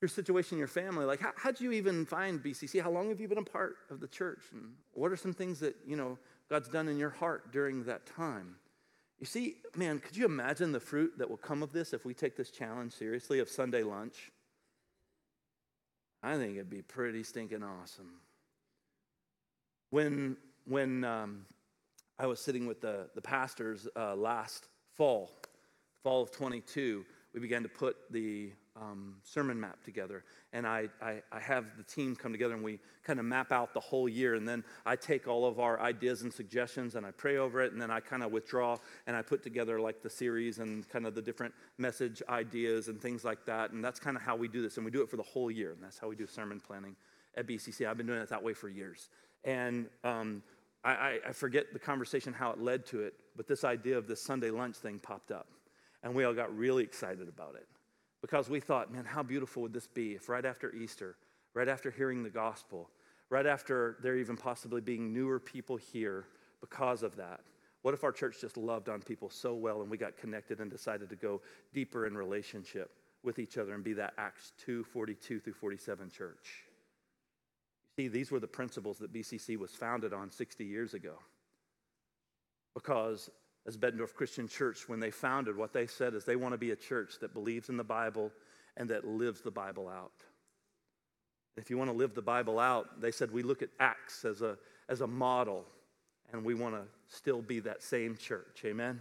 [0.00, 1.04] your situation, your family.
[1.04, 2.82] Like, how, how'd you even find BCC?
[2.82, 4.40] How long have you been a part of the church?
[4.52, 8.06] And what are some things that, you know, God's done in your heart during that
[8.06, 8.56] time?
[9.18, 12.14] You see, man, could you imagine the fruit that will come of this if we
[12.14, 14.32] take this challenge seriously of Sunday lunch?
[16.22, 18.12] I think it'd be pretty stinking awesome.
[19.90, 21.44] When, when um,
[22.18, 25.30] I was sitting with the, the pastors uh, last fall,
[26.02, 30.24] fall of 22, we began to put the um, sermon map together.
[30.52, 33.74] And I, I, I, have the team come together and we kind of map out
[33.74, 34.34] the whole year.
[34.34, 37.72] And then I take all of our ideas and suggestions and I pray over it.
[37.72, 41.06] And then I kind of withdraw and I put together like the series and kind
[41.06, 43.72] of the different message ideas and things like that.
[43.72, 44.76] And that's kind of how we do this.
[44.76, 45.72] And we do it for the whole year.
[45.72, 46.96] And that's how we do sermon planning
[47.36, 47.86] at BCC.
[47.86, 49.08] I've been doing it that way for years.
[49.44, 50.42] And um,
[50.84, 54.22] I, I forget the conversation, how it led to it, but this idea of this
[54.22, 55.46] Sunday lunch thing popped up.
[56.02, 57.66] And we all got really excited about it
[58.22, 61.16] because we thought, man, how beautiful would this be if right after Easter,
[61.54, 62.90] right after hearing the gospel,
[63.28, 66.26] right after there even possibly being newer people here
[66.60, 67.40] because of that,
[67.82, 70.70] what if our church just loved on people so well and we got connected and
[70.70, 71.40] decided to go
[71.72, 72.90] deeper in relationship
[73.22, 76.64] with each other and be that Acts 2 42 through 47 church?
[77.98, 81.14] See, these were the principles that BCC was founded on 60 years ago.
[82.74, 83.30] Because
[83.70, 86.72] as Bettendorf Christian Church, when they founded, what they said is they want to be
[86.72, 88.32] a church that believes in the Bible
[88.76, 90.10] and that lives the Bible out.
[91.56, 94.42] If you want to live the Bible out, they said we look at Acts as
[94.42, 94.58] a,
[94.88, 95.64] as a model,
[96.32, 98.62] and we want to still be that same church.
[98.64, 98.98] Amen?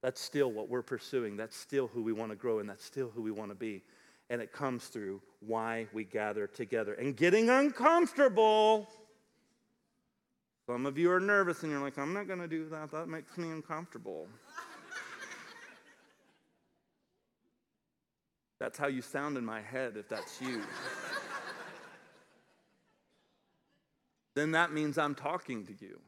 [0.00, 1.36] That's still what we're pursuing.
[1.36, 3.82] That's still who we want to grow, and that's still who we want to be.
[4.30, 6.94] And it comes through why we gather together.
[6.94, 8.88] And getting uncomfortable
[10.68, 12.90] some of you are nervous and you're like, I'm not going to do that.
[12.90, 14.28] That makes me uncomfortable.
[18.60, 20.60] that's how you sound in my head if that's you.
[24.34, 26.00] then that means I'm talking to you.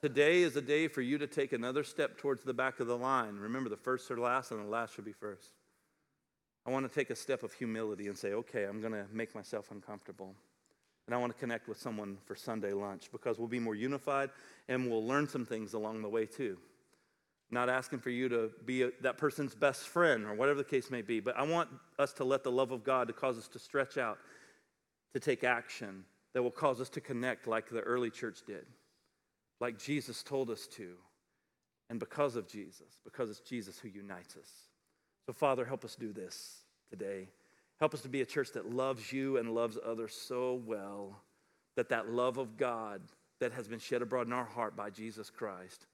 [0.00, 2.96] Today is a day for you to take another step towards the back of the
[2.96, 3.34] line.
[3.38, 5.50] Remember, the first are last and the last should be first.
[6.64, 9.34] I want to take a step of humility and say, okay, I'm going to make
[9.34, 10.36] myself uncomfortable.
[11.08, 14.28] And I want to connect with someone for Sunday lunch because we'll be more unified
[14.68, 16.58] and we'll learn some things along the way too.
[17.50, 20.90] Not asking for you to be a, that person's best friend or whatever the case
[20.90, 23.48] may be, but I want us to let the love of God to cause us
[23.48, 24.18] to stretch out,
[25.14, 26.04] to take action
[26.34, 28.66] that will cause us to connect like the early church did,
[29.62, 30.92] like Jesus told us to.
[31.88, 34.50] And because of Jesus, because it's Jesus who unites us.
[35.24, 37.28] So, Father, help us do this today.
[37.80, 41.22] Help us to be a church that loves you and loves others so well
[41.76, 43.02] that that love of God
[43.40, 45.86] that has been shed abroad in our heart by Jesus Christ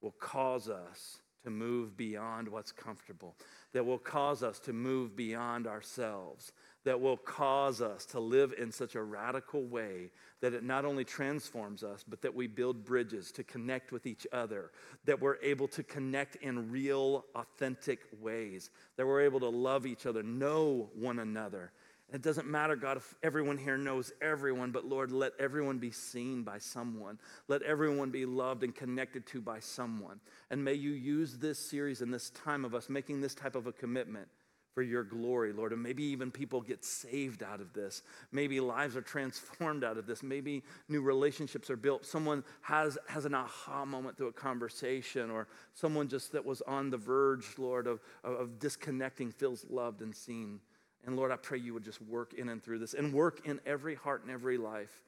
[0.00, 3.34] will cause us to move beyond what's comfortable,
[3.72, 6.52] that will cause us to move beyond ourselves,
[6.84, 10.10] that will cause us to live in such a radical way
[10.40, 14.26] that it not only transforms us, but that we build bridges to connect with each
[14.32, 14.70] other,
[15.06, 20.04] that we're able to connect in real, authentic ways, that we're able to love each
[20.04, 21.72] other, know one another.
[22.12, 26.42] It doesn't matter, God, if everyone here knows everyone, but Lord, let everyone be seen
[26.42, 27.18] by someone.
[27.48, 30.20] Let everyone be loved and connected to by someone.
[30.50, 33.66] And may you use this series and this time of us making this type of
[33.66, 34.28] a commitment
[34.74, 35.72] for your glory, Lord.
[35.72, 38.02] And maybe even people get saved out of this.
[38.32, 40.22] Maybe lives are transformed out of this.
[40.22, 42.04] Maybe new relationships are built.
[42.04, 46.90] Someone has, has an aha moment through a conversation, or someone just that was on
[46.90, 50.60] the verge, Lord, of, of disconnecting feels loved and seen.
[51.06, 53.60] And Lord, I pray you would just work in and through this and work in
[53.66, 55.02] every heart and every life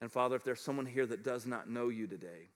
[0.00, 2.48] And Father, if there's someone here that does not know you today,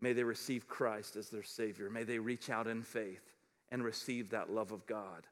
[0.00, 1.90] may they receive Christ as their Savior.
[1.90, 3.34] May they reach out in faith
[3.70, 5.26] and receive that love of God.